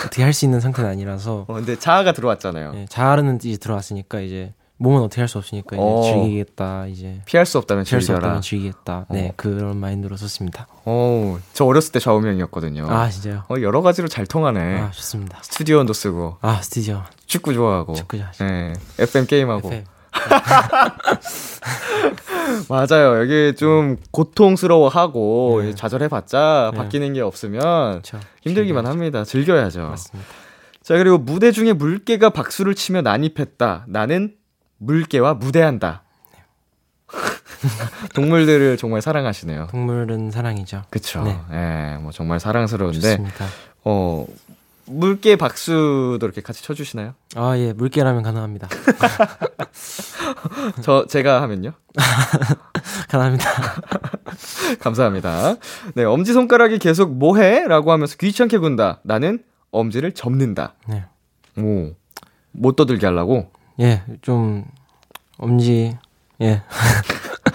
[0.05, 1.45] 어떻게 할 수 있는 상태는 아니라서.
[1.47, 2.71] 어, 근데 자아가 들어왔잖아요.
[2.75, 6.01] 예, 자아는 이제 들어왔으니까 이제 몸은 어떻게 할 수 없으니까 이제 어.
[6.03, 8.19] 즐기겠다 이제 피할 수 없다면 피할 즐겨라.
[8.19, 9.05] 수 없다면 즐기겠다.
[9.09, 9.33] 네 어.
[9.37, 10.67] 그런 마인드로 썼습니다.
[10.85, 12.85] 어, 저 어렸을 때 좌우명이었거든요.
[12.89, 13.43] 아 진짜요?
[13.49, 14.79] 어, 여러 가지로 잘 통하네.
[14.81, 15.39] 아 좋습니다.
[15.43, 16.37] 스튜디오원도 쓰고.
[16.41, 17.01] 아 스튜디오.
[17.25, 17.93] 축구 좋아하고.
[17.93, 18.43] 축구 좋아하시고.
[18.45, 19.67] 네, FM 게임하고.
[19.69, 19.85] FM.
[22.69, 23.19] 맞아요.
[23.19, 25.75] 여기 좀 고통스러워하고 네.
[25.75, 26.77] 좌절해봤자 네.
[26.77, 28.19] 바뀌는 게 없으면 그쵸.
[28.41, 29.23] 힘들기만 합니다.
[29.23, 29.89] 즐겨야죠.
[29.89, 30.29] 맞습니다.
[30.81, 33.85] 자 그리고 무대 중에 물개가 박수를 치며 난입했다.
[33.87, 34.35] 나는
[34.77, 36.03] 물개와 무대한다.
[38.15, 39.67] 동물들을 정말 사랑하시네요.
[39.71, 40.83] 동물은 사랑이죠.
[40.89, 41.23] 그쵸.
[41.23, 41.37] 네.
[41.51, 42.99] 예, 뭐 정말 사랑스러운데.
[42.99, 43.45] 좋습니다.
[43.83, 44.25] 어,
[44.87, 47.13] 물개 박수도 이렇게 같이 쳐주시나요?
[47.35, 48.67] 아, 예, 물개라면 가능합니다.
[50.81, 51.71] 저, 제가 하면요?
[53.09, 53.49] 가능합니다.
[54.79, 55.55] 감사합니다.
[55.95, 57.67] 네, 엄지손가락이 계속 뭐해?
[57.67, 58.99] 라고 하면서 귀찮게 군다.
[59.03, 60.75] 나는 엄지를 접는다.
[60.87, 61.05] 네.
[61.57, 61.93] 오,
[62.51, 63.51] 못 떠들게 하려고?
[63.79, 64.65] 예, 좀,
[65.37, 65.97] 엄지,
[66.41, 66.61] 예.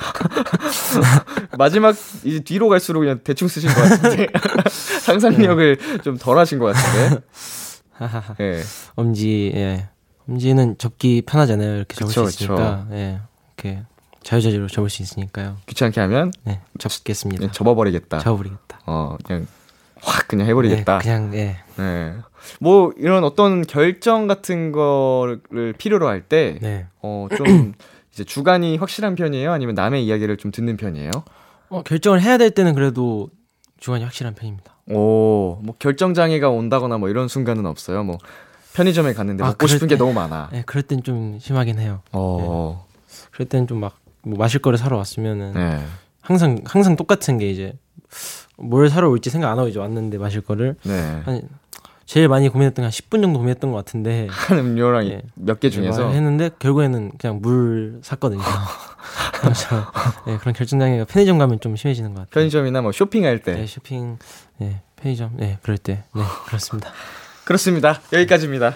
[1.58, 1.94] 마지막
[2.24, 4.28] 이제 뒤로 갈수록 그냥 대충 쓰신 것 같은데
[5.02, 7.22] 상상력을 좀 덜하신 것 같은데.
[8.40, 8.62] 예.
[8.96, 9.88] 엄지 예.
[10.28, 11.76] 엄지는 접기 편하잖아요.
[11.76, 12.84] 이렇게 접을 그쵸, 수 있으니까.
[12.84, 12.96] 그쵸.
[12.96, 13.20] 예.
[13.56, 13.82] 이렇게
[14.22, 15.56] 자유자재로 접을 수 있으니까요.
[15.66, 17.46] 귀찮게 하면 네, 접겠습니다.
[17.46, 18.18] 네, 접어버리겠다.
[18.18, 18.80] 접어버리겠다.
[18.86, 19.46] 어, 그냥
[20.02, 20.98] 확 그냥 해버리겠다.
[20.98, 21.56] 네, 그냥 예.
[21.76, 22.14] 네.
[22.58, 26.86] 뭐 이런 어떤 결정 같은 거를 필요로 할 때, 네.
[27.00, 27.74] 어좀
[28.12, 29.52] 이제 주관이 확실한 편이에요?
[29.52, 31.10] 아니면 남의 이야기를 좀 듣는 편이에요?
[31.68, 33.30] 어, 결정을 해야 될 때는 그래도
[33.78, 34.74] 주관이 확실한 편입니다.
[34.90, 38.02] 오, 뭐 결정 장애가 온다거나 뭐 이런 순간은 없어요.
[38.02, 38.18] 뭐
[38.74, 40.48] 편의점에 갔는데 아, 먹고 싶은 때, 게 너무 많아.
[40.52, 42.00] 네, 그럴 땐 좀 심하긴 해요.
[42.12, 42.86] 어.
[42.86, 43.28] 네.
[43.32, 45.82] 그럴 땐 좀 막 뭐 마실 거를 사러 왔으면은 네.
[46.20, 47.72] 항상 항상 똑같은 게 이제
[48.58, 51.22] 뭘 사러 올지 생각 안 하고 이제 왔는데 마실 거를 네.
[51.24, 51.42] 한
[52.10, 56.50] 제일 많이 고민했던 한 10분 정도 고민했던 것 같은데 한 음료랑 예, 몇개 중에서 했는데
[56.58, 58.42] 결국에는 그냥 물 샀거든요.
[59.40, 59.92] 그래서
[60.26, 62.30] 예, 그런 결정장애가 편의점 가면 좀 심해지는 것 같아요.
[62.32, 63.54] 편의점이나 뭐 쇼핑할 때.
[63.54, 64.18] 네, 쇼핑,
[64.58, 66.90] 네, 편의점, 네, 그럴 때, 네, 그렇습니다.
[67.46, 68.00] 그렇습니다.
[68.12, 68.74] 여기까지입니다.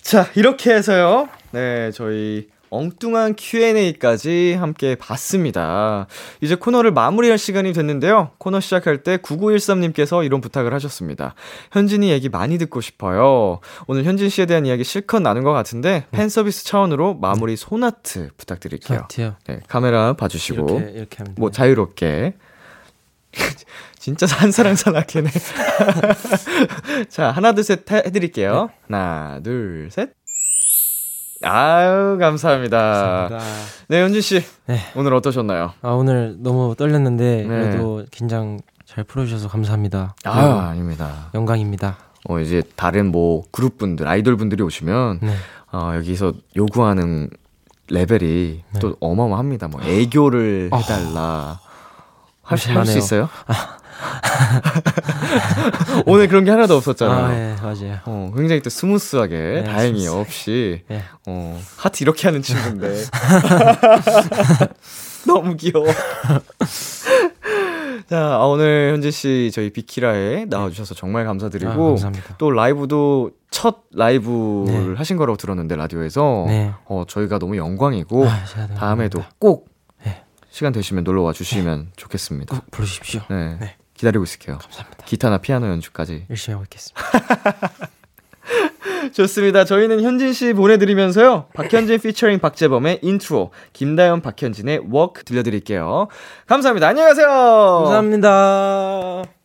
[0.00, 1.28] 자, 이렇게 해서요.
[1.50, 6.06] 네, 저희 엉뚱한 Q&A까지 함께 봤습니다.
[6.40, 8.30] 이제 코너를 마무리할 시간이 됐는데요.
[8.38, 11.34] 코너 시작할 때 9913님께서 이런 부탁을 하셨습니다.
[11.72, 13.58] 현진이 얘기 많이 듣고 싶어요.
[13.86, 18.98] 오늘 현진 씨에 대한 이야기 실컷 나눈 것 같은데 팬 서비스 차원으로 마무리 소나트 부탁드릴게요.
[19.46, 22.34] 네, 카메라 봐주시고 이렇게, 이렇게 뭐 자유롭게.
[23.98, 25.30] 진짜 한사랑사나케네.
[27.10, 28.70] 자, 하나, 둘, 셋 해드릴게요.
[28.88, 28.96] 네.
[28.96, 30.14] 하나, 둘, 셋.
[31.42, 32.78] 아유, 감사합니다.
[32.78, 33.38] 감사합니다.
[33.88, 34.44] 네, 현진 씨.
[34.66, 34.78] 네.
[34.94, 35.72] 오늘 어떠셨나요?
[35.80, 37.48] 아, 오늘 너무 떨렸는데, 네.
[37.48, 40.14] 그래도 긴장 잘 풀어주셔서 감사합니다.
[40.24, 40.50] 아, 네.
[40.50, 41.30] 아닙니다.
[41.34, 41.96] 영광입니다.
[42.28, 45.34] 어, 이제 다른 뭐 그룹 분들, 아이돌 분들이 오시면, 네.
[45.72, 47.30] 어, 여기서 요구하는
[47.88, 48.78] 레벨이 네.
[48.80, 49.68] 또 어마어마합니다.
[49.68, 50.76] 뭐, 애교를 어.
[50.76, 51.58] 해달라.
[51.62, 51.70] 어.
[52.42, 53.28] 할수 있어요?
[56.06, 57.24] 오늘 그런 게 하나도 없었잖아요.
[57.24, 57.98] 아, 네, 맞아요.
[58.04, 60.16] 어, 굉장히 또 스무스하게 네, 다행히 스무스.
[60.18, 61.02] 없이 네.
[61.26, 62.88] 어, 하트 이렇게 하는 친구인데
[65.26, 65.86] 너무 귀여워.
[68.08, 74.92] 자, 아, 오늘 현진 씨 저희 비키라에 나와주셔서 정말 감사드리고 아, 또 라이브도 첫 라이브를
[74.92, 74.94] 네.
[74.96, 76.72] 하신 거라고 들었는데 라디오에서 네.
[76.86, 78.44] 어, 저희가 너무 영광이고 아,
[78.76, 79.68] 다음에도 꼭
[80.04, 80.22] 네.
[80.50, 81.86] 시간 되시면 놀러 와 주시면 네.
[81.96, 82.56] 좋겠습니다.
[82.56, 83.20] 꼭 부르십시오.
[83.30, 83.76] 네.
[84.00, 84.06] 네.
[84.06, 84.58] 기다리고 있을게요.
[84.58, 85.04] 감사합니다.
[85.04, 87.90] 기타나 피아노 연주까지 열심히 하고 있겠습니다.
[89.12, 89.64] 좋습니다.
[89.64, 91.46] 저희는 현진 씨 보내드리면서요.
[91.54, 96.08] 박현진 피처링 박재범의 인트로, 김다연 박현진의 Walk 들려드릴게요.
[96.46, 96.88] 감사합니다.
[96.88, 97.28] 안녕히 가세요.
[97.84, 99.39] 감사합니다.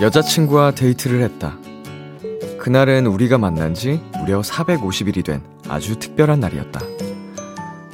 [0.00, 1.56] 여자친구와 데이트를 했다.
[2.58, 6.80] 그날은 우리가 만난 지 무려 450일이 된 아주 특별한 날이었다.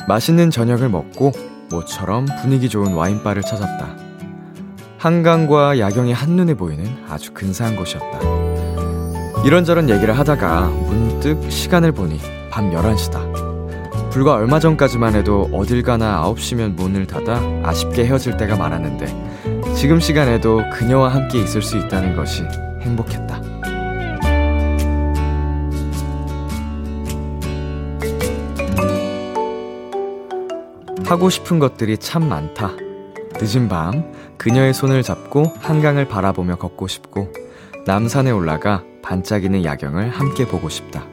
[0.09, 1.33] 맛있는 저녁을 먹고
[1.71, 3.97] 모처럼 분위기 좋은 와인바를 찾았다.
[4.97, 8.36] 한강과 야경이 한눈에 보이는 아주 근사한 곳이었다.
[9.47, 12.19] 이런저런 얘기를 하다가 문득 시간을 보니
[12.51, 14.11] 밤 11시다.
[14.11, 19.07] 불과 얼마 전까지만 해도 어딜 가나 9시면 문을 닫아 아쉽게 헤어질 때가 많았는데
[19.77, 22.43] 지금 시간에도 그녀와 함께 있을 수 있다는 것이
[22.81, 23.41] 행복했다.
[31.05, 32.73] 하고 싶은 것들이 참 많다.
[33.41, 37.33] 늦은 밤, 그녀의 손을 잡고 한강을 바라보며 걷고 싶고,
[37.87, 41.07] 남산에 올라가 반짝이는 야경을 함께 보고 싶다.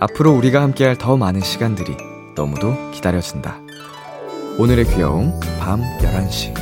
[0.00, 1.96] 앞으로 우리가 함께할 더 많은 시간들이
[2.36, 3.58] 너무도 기다려진다.
[4.58, 6.52] 오늘의 귀여움, 밤 11시.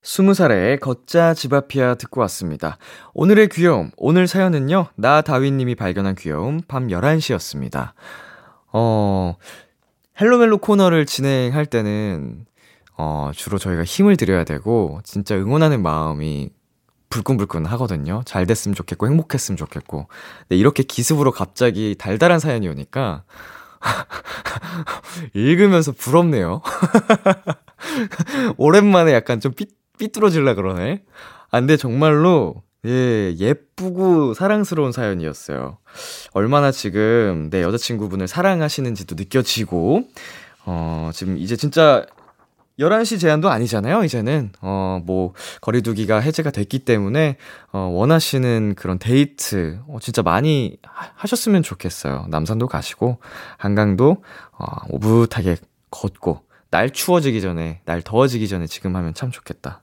[0.00, 2.78] 스무 살의 걷자 집앞이야 듣고 왔습니다.
[3.14, 7.94] 오늘의 귀여움, 오늘 사연은요, 나 다윈님이 발견한 귀여움, 밤 11시였습니다.
[8.72, 9.34] 어,
[10.20, 12.46] 헬로멜로 코너를 진행할 때는,
[12.98, 16.50] 어, 주로 저희가 힘을 드려야 되고, 진짜 응원하는 마음이
[17.10, 18.22] 불끈불끈 하거든요.
[18.26, 20.08] 잘 됐으면 좋겠고, 행복했으면 좋겠고.
[20.40, 23.22] 근데 이렇게 기습으로 갑자기 달달한 사연이 오니까,
[25.32, 26.60] 읽으면서 부럽네요.
[28.58, 29.66] 오랜만에 약간 좀 삐,
[29.98, 31.04] 삐뚤어질라 그러네.
[31.52, 35.78] 아, 근데 정말로, 예, 예쁘고 사랑스러운 사연이었어요.
[36.32, 40.02] 얼마나 지금 내 여자친구분을 사랑하시는지도 느껴지고,
[40.66, 42.04] 어, 지금 이제 진짜
[42.78, 44.52] 11시 제한도 아니잖아요, 이제는.
[44.60, 47.36] 어, 뭐, 거리두기가 해제가 됐기 때문에,
[47.72, 50.78] 어, 원하시는 그런 데이트, 어, 진짜 많이
[51.16, 52.26] 하셨으면 좋겠어요.
[52.30, 53.18] 남산도 가시고,
[53.56, 54.22] 한강도,
[54.52, 55.56] 어, 오붓하게
[55.90, 59.82] 걷고, 날 추워지기 전에, 날 더워지기 전에 지금 하면 참 좋겠다.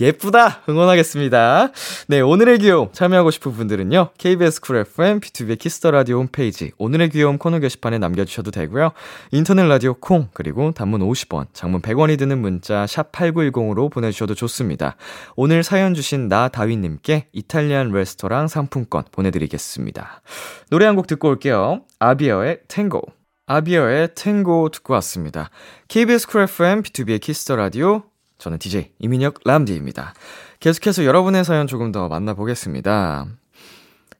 [0.00, 0.62] 예쁘다!
[0.68, 1.70] 응원하겠습니다.
[2.06, 4.10] 네, 오늘의 귀여움 참여하고 싶은 분들은요.
[4.16, 8.92] KBS 쿨 FM, B2B 키스터 라디오 홈페이지 오늘의 귀여움 코너 게시판에 남겨주셔도 되고요.
[9.32, 14.96] 인터넷 라디오 콩, 그리고 단문 50원, 장문 100원이 드는 문자 샵 8910으로 보내주셔도 좋습니다.
[15.34, 20.22] 오늘 사연 주신 나 다윈님께 이탈리안 레스토랑 상품권 보내드리겠습니다.
[20.70, 21.82] 노래 한 곡 듣고 올게요.
[22.00, 23.02] ABIR의 Tango.
[23.46, 25.48] ABIR의 Tango 듣고 왔습니다.
[25.88, 28.02] KBS 쿨 FM, B2B의 키스터 라디오,
[28.38, 30.14] 저는 DJ 이민혁 람디입니다.
[30.60, 33.26] 계속해서 여러분의 사연 조금 더 만나보겠습니다.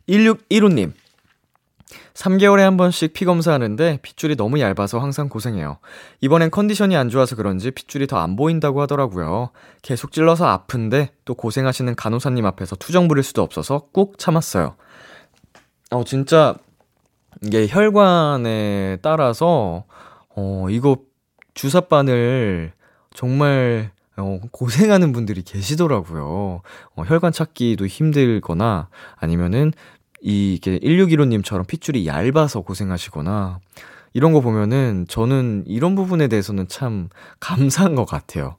[0.08, 0.92] 1615님.
[2.14, 5.78] 3개월에 한 번씩 피 검사하는데 핏줄이 너무 얇아서 항상 고생해요.
[6.20, 9.50] 이번엔 컨디션이 안 좋아서 그런지 핏줄이 더 안 보인다고 하더라고요.
[9.82, 14.74] 계속 찔러서 아픈데 또 고생하시는 간호사님 앞에서 투정 부릴 수도 없어서 꾹 참았어요.
[15.92, 16.56] 어, 진짜
[17.42, 19.84] 이게 혈관에 따라서
[20.34, 20.96] 어 이거
[21.54, 22.72] 주사바늘
[23.14, 26.60] 정말 어, 고생하는 분들이 계시더라고요.
[26.96, 29.72] 어, 혈관 찾기도 힘들거나 아니면은
[30.20, 33.60] 이게 1615님처럼 핏줄이 얇아서 고생하시거나
[34.12, 37.08] 이런 거 보면은 저는 이런 부분에 대해서는 참
[37.40, 38.56] 감사한 것 같아요.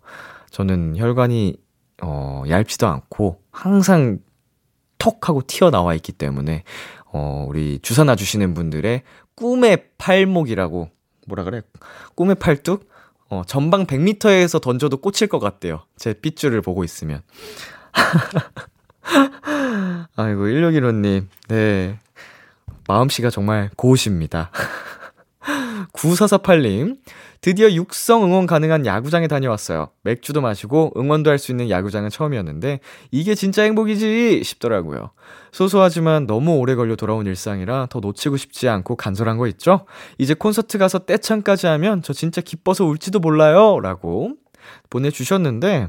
[0.52, 1.58] 저는 혈관이
[2.02, 4.20] 어, 얇지도 않고 항상
[4.98, 6.64] 톡 하고 튀어나와 있기 때문에
[7.12, 9.04] 어, 우리 주사 놔주시는 분들의
[9.36, 10.90] 꿈의 팔목이라고
[11.28, 11.62] 뭐라 그래?
[12.16, 12.89] 꿈의 팔뚝?
[13.30, 15.84] 어, 전방 100m에서 던져도 꽂힐 것 같대요.
[15.96, 17.22] 제 핏줄을 보고 있으면.
[20.16, 21.28] 아이고, 1615님.
[21.48, 22.00] 네.
[22.88, 24.52] 마음씨가 정말 고우십니다.
[25.94, 26.98] 9448님.
[27.42, 29.92] 드디어 육성 응원 가능한 야구장에 다녀왔어요.
[30.04, 32.82] 맥주도 마시고 응원도 할 수 있는 야구장은 처음이었는데
[33.12, 35.12] 이게 진짜 행복이지 싶더라고요.
[35.54, 39.86] 소소하지만 너무 오래 걸려 돌아온 일상이라 더 놓치고 싶지 않고 간절한 거 있죠?
[40.18, 43.80] 이제 콘서트 가서 떼창까지 하면 저 진짜 기뻐서 울지도 몰라요.
[43.80, 44.34] 라고
[44.90, 45.88] 보내주셨는데,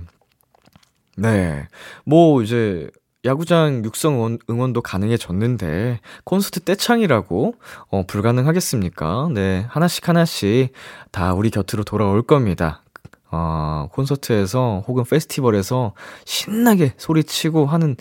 [1.16, 1.66] 네.
[2.04, 2.88] 뭐 이제
[3.24, 7.54] 야구장 육성 응원, 응원도 가능해졌는데 콘서트 떼창이라고
[7.90, 9.28] 어 불가능하겠습니까?
[9.34, 10.72] 네 하나씩 하나씩
[11.10, 12.82] 다 우리 곁으로 돌아올 겁니다.
[13.30, 15.92] 어 콘서트에서 혹은 페스티벌에서
[16.24, 17.96] 신나게 소리치고 하는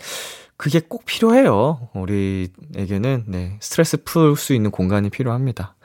[0.56, 1.90] 그게 꼭 필요해요.
[1.94, 5.76] 우리에게는 네 스트레스 풀 수 있는 공간이 필요합니다.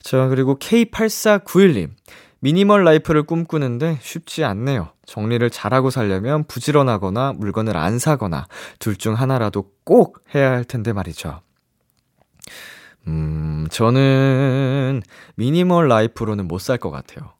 [0.00, 1.90] 자 그리고 K8491님
[2.40, 4.88] 미니멀 라이프를 꿈꾸는데 쉽지 않네요.
[5.06, 8.46] 정리를 잘하고 살려면 부지런하거나 물건을 안 사거나
[8.78, 11.40] 둘 중 하나라도 꼭 해야 할 텐데 말이죠.
[13.06, 15.02] 음, 저는
[15.36, 17.32] 미니멀 라이프로는 못 살 것 같아요.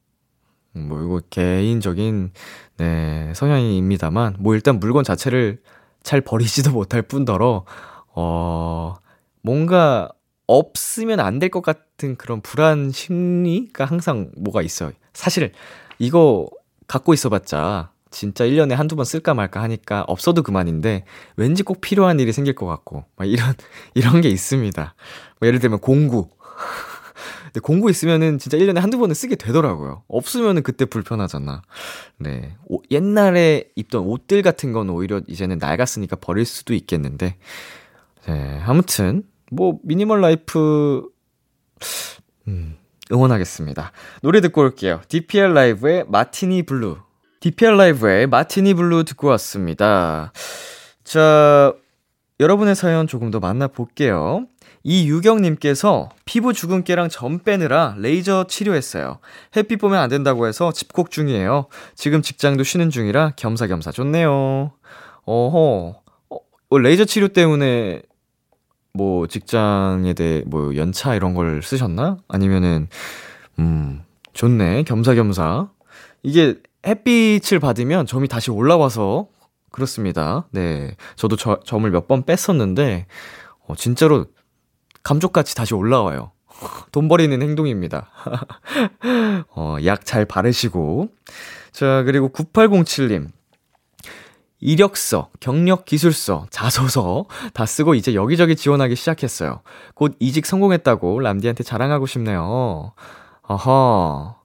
[0.76, 2.32] 음, 뭐, 이거 개인적인,
[2.78, 5.60] 네, 성향입니다만, 뭐, 일단 물건 자체를
[6.02, 7.64] 잘 버리지도 못할 뿐더러,
[8.14, 8.96] 어,
[9.42, 10.10] 뭔가
[10.58, 14.92] 없으면 안 될 것 같은 그런 불안 심리가 항상 뭐가 있어요.
[15.12, 15.52] 사실
[15.98, 16.48] 이거
[16.88, 21.04] 갖고 있어 봤자 진짜 1년에 한두 번 쓸까 말까 하니까 없어도 그만인데
[21.36, 23.54] 왠지 꼭 필요한 일이 생길 것 같고 막 이런
[23.94, 24.94] 이런 게 있습니다.
[25.40, 26.28] 뭐 예를 들면 공구.
[27.44, 30.02] 근데 공구 있으면은 진짜 1년에 한두 번은 쓰게 되더라고요.
[30.08, 31.62] 없으면은 그때 불편하잖아.
[32.18, 32.56] 네.
[32.66, 37.36] 오, 옛날에 입던 옷들 같은 건 오히려 이제는 낡았으니까 버릴 수도 있겠는데.
[38.26, 38.60] 네.
[38.64, 41.08] 아무튼 뭐 미니멀 라이프
[42.48, 42.76] 음,
[43.12, 43.92] 응원하겠습니다.
[44.22, 45.00] 노래 듣고 올게요.
[45.08, 46.98] DPR 라이브의 마티니 블루.
[47.40, 50.32] DPR 라이브의 마티니 블루 듣고 왔습니다.
[51.04, 51.74] 자,
[52.38, 54.46] 여러분의 사연 조금 더 만나볼게요.
[54.82, 59.18] 이유경님께서 피부 주근깨랑 점 빼느라 레이저 치료했어요.
[59.56, 61.66] 햇빛 보면 안 된다고 해서 집콕 중이에요.
[61.94, 64.72] 지금 직장도 쉬는 중이라 겸사겸사 좋네요.
[65.24, 66.00] 어허.
[66.70, 68.02] 어, 레이저 치료 때문에
[68.92, 72.18] 뭐 직장에 대해 뭐 연차 이런 걸 쓰셨나?
[72.28, 72.88] 아니면은
[73.58, 75.68] 음 좋네 겸사겸사
[76.22, 79.28] 이게 햇빛을 받으면 점이 다시 올라와서
[79.70, 80.46] 그렇습니다.
[80.50, 83.06] 네 저도 저, 점을 몇 번 뺐었는데
[83.66, 84.26] 어, 진짜로
[85.02, 86.32] 감쪽같이 다시 올라와요.
[86.92, 88.10] 돈 버리는 행동입니다.
[89.54, 91.08] 어, 약 잘 바르시고.
[91.72, 93.28] 자, 그리고 9807님.
[94.60, 99.62] 이력서, 경력 기술서, 자소서 다 쓰고 이제 여기저기 지원하기 시작했어요.
[99.94, 102.92] 곧 이직 성공했다고 람디한테 자랑하고 싶네요.
[103.42, 104.36] 어허.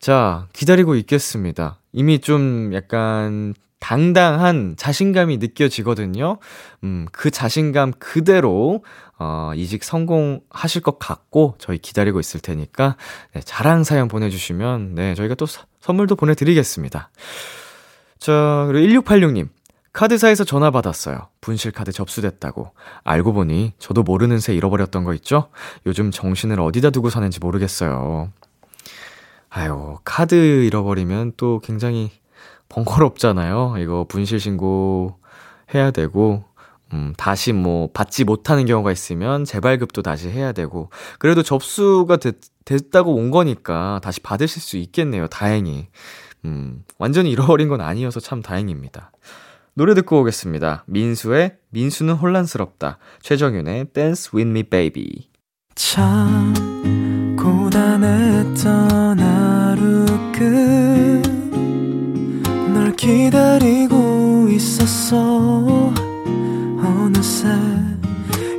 [0.00, 1.78] 자, 기다리고 있겠습니다.
[1.92, 6.38] 이미 좀 약간 당당한 자신감이 느껴지거든요.
[6.84, 8.84] 음, 그 자신감 그대로,
[9.18, 12.96] 어, 이직 성공하실 것 같고, 저희 기다리고 있을 테니까,
[13.34, 17.10] 네, 자랑 사연 보내주시면, 네, 저희가 또 서, 선물도 보내드리겠습니다.
[18.22, 19.48] 자, 그리고 1686님.
[19.92, 21.26] 카드사에서 전화 받았어요.
[21.40, 22.70] 분실카드 접수됐다고.
[23.02, 25.48] 알고 보니 저도 모르는 새 잃어버렸던 거 있죠?
[25.86, 28.30] 요즘 정신을 어디다 두고 사는지 모르겠어요.
[29.50, 32.12] 아유, 카드 잃어버리면 또 굉장히
[32.68, 33.74] 번거롭잖아요.
[33.80, 35.18] 이거 분실 신고
[35.74, 36.44] 해야 되고,
[36.92, 43.16] 음, 다시 뭐 받지 못하는 경우가 있으면 재발급도 다시 해야 되고, 그래도 접수가 됐, 됐다고
[43.16, 45.26] 온 거니까 다시 받으실 수 있겠네요.
[45.26, 45.88] 다행히.
[46.44, 49.12] 음, 완전히 잃어버린 건 아니어서 참 다행입니다.
[49.74, 50.84] 노래 듣고 오겠습니다.
[50.86, 52.98] 민수의 민수는 혼란스럽다.
[53.22, 55.28] 최정윤의 Dance With Me Baby.
[55.74, 56.54] 참
[57.38, 60.04] 고단했던 하루
[62.72, 65.92] 끝널 기다리고 있었어
[66.78, 67.48] 어느새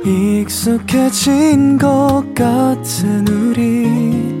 [0.04, 4.40] 익숙해진 것 같은 우리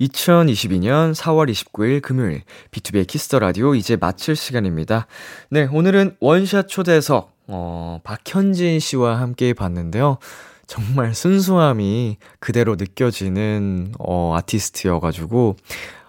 [0.00, 5.06] 2022년 4월 29일 금요일 B2B의 키스터 라디오 이제 마칠 시간입니다.
[5.50, 10.18] 네, 오늘은 원샷 초대석 어, 박현진 씨와 함께 봤는데요.
[10.66, 15.56] 정말 순수함이 그대로 느껴지는 어, 아티스트여 가지고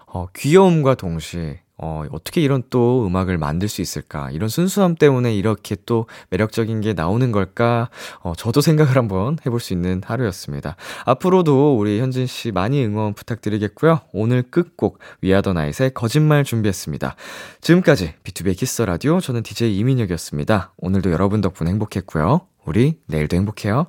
[0.06, 4.30] 어, 귀여움과 동시에 어, 어떻게 이런 또 음악을 만들 수 있을까?
[4.30, 7.90] 이런 순수함 때문에 이렇게 또 매력적인 게 나오는 걸까?
[8.20, 10.76] 어, 저도 생각을 한번 해볼 수 있는 하루였습니다.
[11.04, 14.00] 앞으로도 우리 현진 씨 많이 응원 부탁드리겠고요.
[14.12, 17.16] 오늘 끝곡 위아더 나잇의 거짓말 준비했습니다.
[17.60, 20.74] 지금까지 B2B 키스 라디오 저는 DJ 이민혁이었습니다.
[20.76, 22.42] 오늘도 여러분 덕분에 행복했고요.
[22.64, 23.88] 우리 내일도 행복해요.